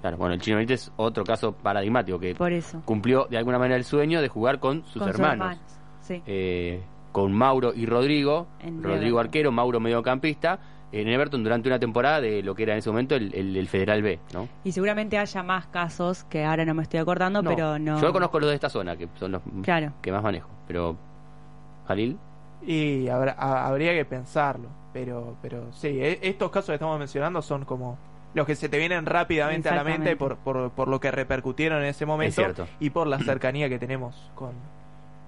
Claro, 0.01 0.17
bueno, 0.17 0.33
el 0.35 0.41
Chino 0.41 0.57
Benítez 0.57 0.83
es 0.83 0.91
otro 0.97 1.23
caso 1.23 1.51
paradigmático 1.53 2.19
que 2.19 2.35
Por 2.35 2.51
eso. 2.53 2.81
cumplió 2.85 3.27
de 3.29 3.37
alguna 3.37 3.59
manera 3.59 3.75
el 3.77 3.83
sueño 3.83 4.21
de 4.21 4.27
jugar 4.29 4.59
con 4.59 4.83
sus 4.85 5.01
Con 5.01 5.09
hermanos. 5.09 5.57
Sí. 6.01 6.21
Eh, 6.25 6.81
con 7.11 7.33
Mauro 7.33 7.73
y 7.75 7.85
Rodrigo, 7.85 8.47
En 8.61 8.83
Rodrigo 8.83 9.17
Everton. 9.17 9.19
arquero, 9.19 9.51
Mauro 9.51 9.79
mediocampista, 9.79 10.59
en 10.91 11.07
Everton 11.07 11.43
durante 11.43 11.67
una 11.69 11.79
temporada 11.79 12.19
de 12.21 12.41
lo 12.43 12.55
que 12.55 12.63
era 12.63 12.73
en 12.73 12.79
ese 12.79 12.89
momento 12.89 13.15
el, 13.15 13.33
el- 13.33 13.55
el 13.57 13.67
Federal 13.67 14.01
B, 14.01 14.19
¿no? 14.33 14.47
Y 14.63 14.71
seguramente 14.71 15.17
haya 15.17 15.43
más 15.43 15.67
casos 15.67 16.23
que 16.25 16.43
ahora 16.45 16.65
no 16.65 16.73
me 16.73 16.83
estoy 16.83 16.99
acordando, 16.99 17.41
No. 17.41 17.49
pero 17.49 17.77
no. 17.79 17.99
Yo 18.01 18.11
conozco 18.13 18.39
los 18.39 18.49
de 18.49 18.55
esta 18.55 18.69
zona, 18.69 18.95
que 18.95 19.07
son 19.15 19.31
los 19.33 19.41
Claro. 19.63 19.93
que 20.01 20.11
más 20.11 20.23
manejo, 20.23 20.49
pero 20.67 20.95
Jalil, 21.87 22.17
Y 22.65 23.07
habrá- 23.07 23.35
ha- 23.39 23.67
habría 23.67 23.93
que 23.93 24.05
pensarlo, 24.05 24.67
pero 24.93 25.35
pero 25.41 25.71
sí, 25.73 25.87
e- 26.01 26.19
estos 26.21 26.51
casos 26.51 26.67
que 26.67 26.73
estamos 26.75 26.99
mencionando 26.99 27.41
son 27.41 27.65
como 27.65 27.97
los 28.33 28.45
que 28.45 28.55
se 28.55 28.69
te 28.69 28.77
vienen 28.77 29.05
rápidamente 29.05 29.69
a 29.69 29.75
la 29.75 29.83
mente 29.83 30.15
por, 30.15 30.37
por, 30.37 30.69
por 30.71 30.87
lo 30.87 30.99
que 30.99 31.09
repercutieron 31.09 31.79
en 31.79 31.85
ese 31.85 32.05
momento 32.05 32.43
y 32.79 32.89
por 32.91 33.07
la 33.07 33.17
cercanía 33.19 33.69
que 33.69 33.79
tenemos 33.79 34.15
con, 34.35 34.51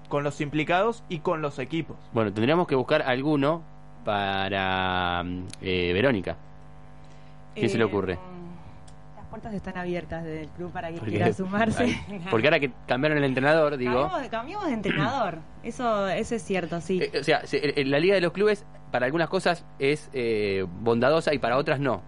con 0.08 0.22
los 0.22 0.40
implicados 0.40 1.02
y 1.08 1.18
con 1.18 1.42
los 1.42 1.58
equipos. 1.58 1.96
bueno, 2.12 2.32
tendríamos 2.32 2.68
que 2.68 2.74
buscar 2.76 3.02
alguno 3.02 3.62
para 4.04 5.24
eh, 5.60 5.90
Verónica. 5.94 6.36
¿Quién 7.54 7.70
se 7.70 7.76
le 7.78 7.84
Eh, 7.84 7.86
ocurre? 7.86 8.18
Puertas 9.32 9.54
están 9.54 9.78
abiertas 9.78 10.24
del 10.24 10.46
club 10.48 10.70
para 10.72 10.88
quien 10.90 11.00
quiera 11.06 11.32
sumarse. 11.32 11.98
Porque 12.30 12.48
ahora 12.48 12.60
que 12.60 12.70
cambiaron 12.86 13.16
el 13.16 13.24
entrenador, 13.24 13.78
digo, 13.78 14.02
Cambiamos, 14.02 14.28
cambiamos 14.28 14.66
de 14.66 14.72
entrenador. 14.74 15.38
Eso, 15.62 16.06
eso 16.08 16.34
es 16.34 16.42
cierto, 16.44 16.82
sí. 16.82 17.00
Eh, 17.02 17.18
o 17.18 17.24
sea, 17.24 17.46
se- 17.46 17.80
en 17.80 17.90
la 17.90 17.98
Liga 17.98 18.14
de 18.14 18.20
los 18.20 18.32
Clubes 18.32 18.66
para 18.90 19.06
algunas 19.06 19.30
cosas 19.30 19.64
es 19.78 20.10
eh, 20.12 20.66
bondadosa 20.82 21.32
y 21.32 21.38
para 21.38 21.56
otras 21.56 21.80
no. 21.80 22.02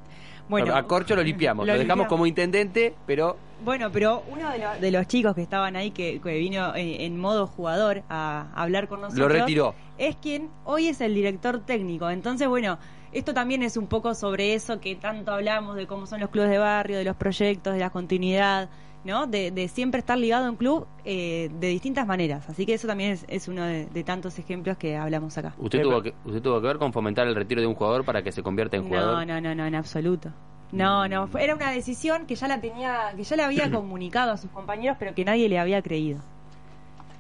Bueno, 0.51 0.77
a 0.77 0.83
Corcho 0.87 1.17
lo 1.17 1.23
limpiamos, 1.23 1.67
lo, 1.67 1.73
lo 1.73 1.79
dejamos 1.79 2.03
limpiamos. 2.03 2.09
como 2.11 2.27
intendente, 2.27 2.95
pero 3.07 3.39
Bueno, 3.65 3.91
pero 3.91 4.23
uno 4.31 4.51
de, 4.51 4.59
lo- 4.59 4.75
de 4.79 4.91
los 4.91 5.07
chicos 5.07 5.35
que 5.35 5.41
estaban 5.41 5.77
ahí, 5.77 5.93
que, 5.93 6.21
que 6.21 6.37
vino 6.39 6.77
en, 6.77 7.01
en 7.01 7.19
modo 7.19 7.47
jugador 7.47 8.03
a 8.11 8.49
hablar 8.55 8.87
con 8.87 9.01
nosotros, 9.01 9.27
lo 9.27 9.35
retiró. 9.35 9.75
es 9.97 10.15
quien 10.17 10.51
hoy 10.67 10.89
es 10.89 11.01
el 11.01 11.15
director 11.15 11.61
técnico. 11.65 12.11
Entonces, 12.11 12.47
bueno, 12.49 12.79
esto 13.15 13.33
también 13.33 13.63
es 13.63 13.77
un 13.77 13.87
poco 13.87 14.15
sobre 14.15 14.55
eso 14.55 14.81
que 14.81 14.95
tanto 14.97 15.33
hablamos 15.33 15.77
de 15.77 15.87
cómo 15.87 16.07
son 16.07 16.21
los 16.21 16.29
clubes 16.31 16.51
de 16.51 16.59
barrio, 16.59 16.99
de 16.99 17.05
los 17.05 17.17
proyectos, 17.17 17.73
de 17.75 17.81
la 17.81 17.91
continuidad. 17.91 18.69
¿no? 19.05 19.27
De, 19.27 19.51
de 19.51 19.69
siempre 19.69 19.99
estar 20.01 20.17
ligado 20.17 20.47
a 20.47 20.51
un 20.51 20.57
club 20.57 20.87
eh, 21.05 21.51
de 21.61 21.69
distintas 21.69 22.07
maneras. 22.07 22.49
Así 22.49 22.65
que 22.65 22.73
eso 22.73 22.87
también 22.89 23.11
es, 23.11 23.27
es 23.29 23.49
uno 23.49 23.63
de, 23.63 23.85
de 23.85 24.03
tantos 24.03 24.39
ejemplos 24.39 24.79
que 24.79 24.97
hablamos 24.97 25.37
acá. 25.37 25.53
¿Usted 25.59 25.83
tuvo, 25.83 26.01
que, 26.01 26.15
¿Usted 26.25 26.41
tuvo 26.41 26.59
que 26.63 26.67
ver 26.69 26.79
con 26.79 26.91
fomentar 26.91 27.27
el 27.29 27.35
retiro 27.35 27.61
de 27.61 27.67
un 27.67 27.75
jugador 27.75 28.03
para 28.07 28.23
que 28.23 28.33
se 28.33 28.43
convierta 28.43 28.79
en 28.79 28.85
jugador? 28.89 29.27
No, 29.27 29.27
no, 29.27 29.41
no, 29.43 29.55
no, 29.55 29.67
en 29.67 29.75
absoluto. 29.75 30.31
No, 30.73 31.07
no, 31.07 31.27
fue- 31.27 31.45
era 31.45 31.55
una 31.55 31.71
decisión 31.71 32.25
que 32.25 32.35
ya 32.35 32.49
la 32.49 32.63
tenía, 32.63 33.13
que 33.15 33.25
ya 33.25 33.37
le 33.37 33.43
había 33.43 33.71
comunicado 33.71 34.33
a 34.33 34.39
sus 34.39 34.51
compañeros, 34.51 34.97
pero 34.99 35.15
que 35.15 35.23
nadie 35.27 35.51
le 35.51 35.59
había 35.59 35.83
creído. 35.83 36.21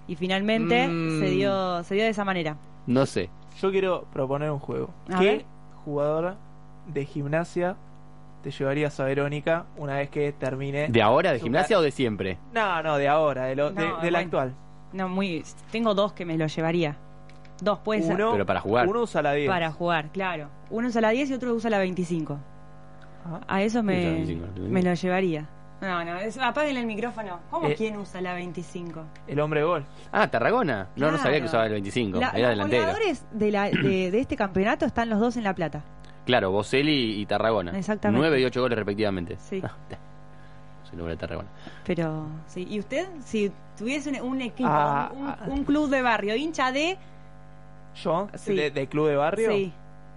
Y 0.08 0.16
finalmente 0.16 0.88
Mm. 0.88 1.20
se 1.20 1.26
dio, 1.32 1.84
se 1.84 1.94
dio 1.96 2.04
de 2.04 2.10
esa 2.10 2.24
manera. 2.24 2.56
No 2.86 3.04
sé. 3.04 3.28
Yo 3.60 3.70
quiero 3.70 4.06
proponer 4.10 4.50
un 4.50 4.58
juego. 4.58 4.88
A 5.12 5.18
¿Qué 5.18 5.24
ver. 5.26 5.44
Jugador 5.84 6.36
de 6.86 7.04
gimnasia 7.04 7.76
te 8.42 8.50
llevarías 8.50 8.98
a 9.00 9.04
Verónica 9.04 9.64
una 9.76 9.96
vez 9.96 10.10
que 10.10 10.32
termine? 10.32 10.88
¿De 10.88 11.02
ahora, 11.02 11.32
de 11.32 11.40
gimnasia 11.40 11.76
car- 11.76 11.80
o 11.80 11.82
de 11.82 11.90
siempre? 11.90 12.38
No, 12.52 12.82
no, 12.82 12.96
de 12.98 13.08
ahora, 13.08 13.44
de 13.46 13.56
lo, 13.56 13.70
de- 13.70 13.90
bueno. 14.00 14.18
actual. 14.18 14.54
No, 14.92 15.08
muy, 15.08 15.44
tengo 15.72 15.94
dos 15.94 16.12
que 16.12 16.24
me 16.24 16.36
lo 16.36 16.46
llevaría. 16.46 16.96
Dos, 17.62 17.78
puede 17.80 18.02
ser. 18.02 18.14
Uno, 18.16 18.32
Pero 18.32 18.46
para 18.46 18.60
jugar. 18.60 18.86
Uno 18.88 19.02
usa 19.02 19.22
la 19.22 19.32
10. 19.32 19.48
Para 19.48 19.70
jugar, 19.72 20.10
claro. 20.10 20.48
Uno 20.70 20.88
usa 20.88 21.00
la 21.00 21.10
10 21.10 21.30
y 21.30 21.34
otro 21.34 21.54
usa 21.54 21.70
la 21.70 21.78
25. 21.78 22.38
Ajá. 23.24 23.40
A 23.48 23.62
eso 23.62 23.78
la 23.78 23.82
me, 23.84 23.96
25. 24.10 24.46
me 24.68 24.82
lo 24.82 24.92
llevaría. 24.94 25.48
No, 25.80 26.04
no, 26.04 26.16
es, 26.18 26.38
apaguen 26.38 26.76
el 26.78 26.86
micrófono. 26.86 27.40
¿Cómo 27.50 27.68
Eh. 27.68 27.74
quién 27.76 27.96
usa 27.98 28.20
la 28.20 28.32
25? 28.34 29.04
El 29.26 29.38
hombre 29.40 29.62
gol. 29.64 29.84
Ah, 30.12 30.28
Tarragona. 30.28 30.88
No, 30.96 31.10
no 31.10 31.18
sabía 31.18 31.40
que 31.40 31.46
usaba 31.46 31.66
el 31.66 31.72
25. 31.72 32.18
La- 32.20 32.30
Era 32.30 32.48
los 32.54 32.70
delantero. 32.70 32.82
goleadores 32.84 33.24
de, 33.32 33.50
la, 33.50 33.64
de, 33.70 34.10
de 34.10 34.18
este 34.20 34.36
campeonato 34.36 34.86
están 34.86 35.10
los 35.10 35.20
dos 35.20 35.36
en 35.36 35.44
La 35.44 35.54
Plata. 35.54 35.82
Claro, 36.24 36.50
Boselli 36.52 37.20
y 37.20 37.26
Tarragona. 37.26 37.76
Exactamente. 37.76 38.18
9 38.18 38.40
y 38.40 38.44
8 38.46 38.60
goles 38.62 38.78
respectivamente. 38.78 39.36
Sí. 39.38 39.60
Ah, 39.62 39.72
Soy 40.84 40.96
nombre 40.96 41.14
de 41.14 41.20
Tarragona. 41.20 41.48
Pero, 41.84 42.26
sí. 42.46 42.66
¿Y 42.70 42.78
usted? 42.78 43.06
Si 43.22 43.52
tuviese 43.76 44.08
un, 44.22 44.30
un 44.32 44.40
equipo, 44.40 44.68
Ah, 44.72 45.10
un, 45.14 45.26
ah. 45.28 45.38
un 45.48 45.64
club 45.64 45.90
de 45.90 46.00
barrio, 46.00 46.34
hincha 46.34 46.72
de... 46.72 46.96
Yo, 47.96 48.28
Sí. 48.34 48.54
de, 48.54 48.70
de 48.70 48.86
club 48.88 49.08
de 49.08 49.16
barrio. 49.16 49.50
Sí. 49.50 49.72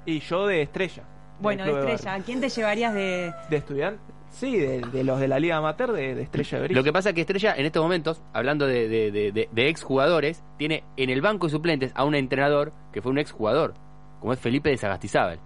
Y 0.05 0.19
yo 0.21 0.47
de 0.47 0.61
estrella. 0.61 1.03
Bueno, 1.41 1.65
de 1.65 1.71
estrella. 1.93 2.13
¿A 2.15 2.19
quién 2.21 2.39
te 2.39 2.47
llevarías 2.49 2.93
de...? 2.93 3.33
¿De 3.49 3.57
estudiante? 3.57 4.01
Sí, 4.29 4.57
de, 4.57 4.81
de 4.81 5.03
los 5.03 5.19
de 5.19 5.27
la 5.27 5.39
Liga 5.39 5.57
Amateur, 5.57 5.91
de, 5.93 6.13
de 6.15 6.21
estrella 6.21 6.57
de 6.59 6.63
Brillo. 6.65 6.79
Lo 6.79 6.83
que 6.83 6.93
pasa 6.93 7.09
es 7.09 7.15
que 7.15 7.21
Estrella, 7.21 7.55
en 7.55 7.65
estos 7.65 7.81
momentos, 7.81 8.21
hablando 8.33 8.67
de, 8.67 8.87
de, 8.87 9.11
de, 9.11 9.31
de- 9.31 9.49
de 9.51 9.69
exjugadores, 9.69 10.43
tiene 10.57 10.83
en 10.97 11.09
el 11.09 11.21
banco 11.21 11.47
de 11.47 11.51
suplentes 11.51 11.91
a 11.95 12.03
un 12.03 12.13
entrenador 12.13 12.71
que 12.91 13.01
fue 13.01 13.11
un 13.11 13.17
exjugador, 13.17 13.73
como 14.19 14.33
es 14.33 14.39
Felipe 14.39 14.69
de 14.69 14.77
Sagastizábal. 14.77 15.39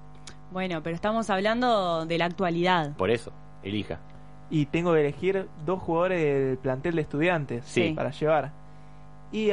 Bueno, 0.52 0.84
pero 0.84 0.96
estamos 0.96 1.30
hablando 1.30 2.06
de 2.06 2.18
la 2.18 2.26
actualidad. 2.26 2.96
Por 2.98 3.12
eso, 3.12 3.32
elija. 3.64 4.00
Y 4.50 4.66
tengo 4.66 4.94
que 4.94 5.00
elegir 5.00 5.48
dos 5.66 5.80
jugadores 5.82 6.20
del 6.48 6.58
plantel 6.58 6.96
de 6.96 7.02
estudiantes 7.04 7.64
Sí. 7.66 7.94
para 7.96 8.12
llevar. 8.12 8.52
Y 9.32 9.52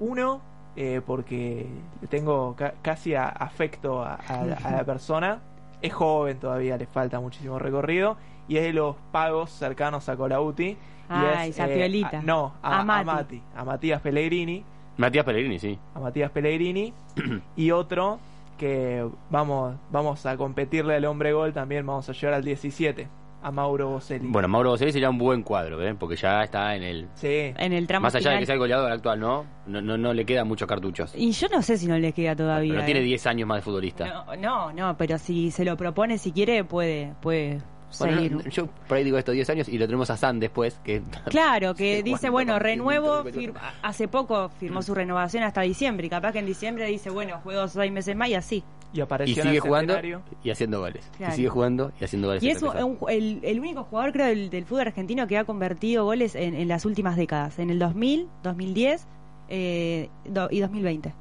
uno, 0.00 0.40
eh, 0.74 1.00
porque 1.06 1.68
le 2.00 2.08
tengo 2.08 2.56
ca- 2.56 2.74
casi 2.82 3.14
a- 3.14 3.28
afecto 3.28 4.02
a, 4.02 4.14
a 4.14 4.44
la- 4.44 4.56
a 4.56 4.70
la 4.72 4.84
persona, 4.84 5.38
es 5.82 5.92
joven 5.92 6.38
todavía, 6.38 6.76
le 6.76 6.86
falta 6.86 7.20
muchísimo 7.20 7.58
recorrido, 7.58 8.16
y 8.48 8.56
es 8.56 8.62
de 8.64 8.72
los 8.72 8.96
pagos 9.12 9.50
cercanos 9.50 10.08
a 10.08 10.16
Colauti. 10.16 10.68
y 10.70 10.76
Ay, 11.08 11.50
es, 11.50 11.56
Sapiolita. 11.56 12.20
a- 12.20 12.22
no, 12.22 12.54
a, 12.62 12.76
A 12.76 12.80
a 12.80 12.84
Mati. 12.84 13.06
Mati, 13.06 13.42
a 13.56 13.64
Matías 13.64 14.00
Pellegrini, 14.00 14.64
Matías 14.96 15.24
Pellegrini, 15.24 15.58
sí. 15.58 15.78
a 15.94 16.00
Matías 16.00 16.30
Pellegrini, 16.30 16.92
y 17.56 17.70
otro 17.70 18.18
que 18.58 19.06
vamos, 19.30 19.74
vamos 19.90 20.24
a 20.26 20.36
competirle 20.36 20.94
al 20.96 21.04
hombre 21.06 21.32
gol 21.32 21.52
también, 21.52 21.84
vamos 21.84 22.08
a 22.08 22.12
llevar 22.12 22.34
al 22.34 22.44
17, 22.44 23.08
a 23.42 23.50
Mauro 23.50 23.88
Boselli. 23.90 24.28
Bueno, 24.28 24.48
Mauro 24.48 24.70
Boselli 24.70 24.92
sería 24.92 25.10
un 25.10 25.18
buen 25.18 25.42
cuadro, 25.42 25.82
¿eh? 25.86 25.94
porque 25.98 26.16
ya 26.16 26.42
está 26.42 26.74
en 26.76 26.82
el... 26.82 27.08
Sí. 27.14 27.52
En 27.56 27.72
el 27.72 27.86
tramo 27.86 28.04
Más 28.04 28.14
allá 28.14 28.30
de 28.32 28.38
que 28.40 28.46
sea 28.46 28.54
el 28.54 28.58
goleador 28.60 28.92
actual, 28.92 29.18
¿no? 29.20 29.44
No, 29.66 29.80
no, 29.82 29.96
no 29.98 30.14
le 30.14 30.24
quedan 30.24 30.46
muchos 30.48 30.68
cartuchos. 30.68 31.12
Y 31.16 31.32
yo 31.32 31.48
no 31.48 31.60
sé 31.62 31.76
si 31.76 31.86
no 31.86 31.98
le 31.98 32.12
queda 32.12 32.36
todavía. 32.36 32.72
Pero 32.74 32.84
tiene 32.84 33.00
¿eh? 33.00 33.04
10 33.04 33.26
años 33.26 33.48
más 33.48 33.58
de 33.58 33.62
futbolista. 33.62 34.06
No, 34.06 34.36
no, 34.36 34.72
no, 34.72 34.96
pero 34.96 35.18
si 35.18 35.50
se 35.50 35.64
lo 35.64 35.76
propone, 35.76 36.18
si 36.18 36.30
quiere, 36.32 36.62
puede, 36.64 37.14
puede 37.20 37.58
Bueno, 37.98 38.14
seguir. 38.16 38.32
no, 38.32 38.42
yo 38.50 38.66
por 38.88 38.96
ahí 38.96 39.04
digo 39.04 39.18
estos 39.18 39.34
10 39.34 39.50
años 39.50 39.68
y 39.68 39.76
lo 39.78 39.86
tenemos 39.86 40.08
a 40.10 40.16
San 40.16 40.38
después, 40.40 40.78
que... 40.84 41.02
Claro, 41.30 41.74
que 41.74 41.96
Sí, 41.96 42.02
dice, 42.02 42.30
bueno, 42.30 42.58
renuevo, 42.58 43.24
24. 43.24 43.60
fir- 43.60 43.72
hace 43.82 44.08
poco 44.08 44.48
firmó 44.60 44.82
su 44.82 44.94
renovación 44.94 45.42
hasta 45.42 45.62
diciembre, 45.62 46.06
y 46.06 46.10
capaz 46.10 46.32
que 46.32 46.38
en 46.38 46.46
diciembre 46.46 46.86
dice, 46.86 47.10
bueno, 47.10 47.40
juego 47.42 47.66
seis 47.68 47.90
meses 47.92 48.14
más 48.16 48.28
y 48.28 48.34
así. 48.34 48.64
Y 48.92 48.98
Y 48.98 49.00
apareció 49.00 49.36
en 49.42 49.42
sigue 49.48 49.54
el 49.56 49.60
jugando 49.62 49.94
centenario. 49.94 50.22
y 50.44 50.50
haciendo 50.50 50.80
goles. 50.80 51.10
Claro. 51.16 51.32
Y 51.32 51.36
sigue 51.36 51.48
jugando 51.48 51.92
y 52.00 52.04
haciendo 52.04 52.28
goles. 52.28 52.42
Y 52.42 52.50
en 52.50 52.56
es 52.56 52.62
un- 52.62 52.96
el, 53.08 53.40
el 53.42 53.60
único 53.60 53.84
jugador, 53.84 54.12
creo, 54.12 54.26
del, 54.26 54.50
del 54.50 54.64
fútbol 54.66 54.82
argentino 54.82 55.26
que 55.26 55.38
ha 55.38 55.44
convertido 55.44 56.04
goles 56.04 56.34
en, 56.34 56.54
en 56.54 56.68
las 56.68 56.84
últimas 56.84 57.16
décadas, 57.16 57.58
en 57.58 57.70
el 57.70 57.78
2000, 57.78 58.28
2010 58.42 59.06
eh, 59.48 60.08
do- 60.26 60.48
y 60.50 60.60
2020. 60.60 61.14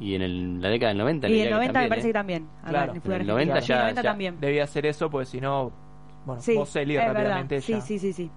Y 0.00 0.14
en 0.14 0.22
el- 0.22 0.60
la 0.62 0.68
década 0.68 0.88
del 0.90 0.98
90. 0.98 1.28
Y 1.28 1.30
diría 1.32 1.44
el 1.44 1.48
que 1.50 1.54
90 1.54 1.68
me 1.68 1.72
también, 1.74 1.88
parece 1.90 2.06
¿eh? 2.06 2.10
que 2.10 2.12
también. 2.14 2.48
Claro, 2.68 2.90
en 2.90 2.96
el 2.96 3.02
fútbol 3.02 3.14
en 3.14 3.20
el 3.22 3.30
argentino. 3.30 3.32
90 3.34 3.60
Sí, 3.62 3.68
ya- 3.68 3.74
el 3.74 3.80
90 3.82 4.02
ya- 4.02 4.08
también. 4.10 4.40
Debía 4.40 4.64
hacer 4.64 4.86
eso, 4.86 5.10
porque 5.10 5.26
si 5.26 5.40
no, 5.40 5.72
bueno, 6.26 6.42
Sí, 6.42 6.52
es 6.58 6.74
rápidamente 6.74 7.54
verdad. 7.56 7.60
ya. 7.60 7.60
Sí, 7.60 7.80
sí, 7.80 7.98
sí, 7.98 8.12
sí. 8.12 8.30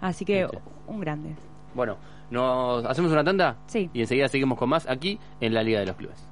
Así 0.00 0.24
que 0.24 0.42
Viste. 0.44 0.58
un 0.86 1.00
grande. 1.00 1.34
Bueno, 1.74 1.96
nos 2.30 2.84
hacemos 2.84 3.12
una 3.12 3.22
tanda 3.22 3.56
Sí. 3.66 3.90
y 3.92 4.00
enseguida 4.00 4.28
seguimos 4.28 4.58
con 4.58 4.68
más 4.70 4.88
aquí 4.88 5.18
en 5.40 5.52
la 5.54 5.62
Liga 5.62 5.80
de 5.80 5.86
los 5.86 5.96
Clubes. 5.96 6.26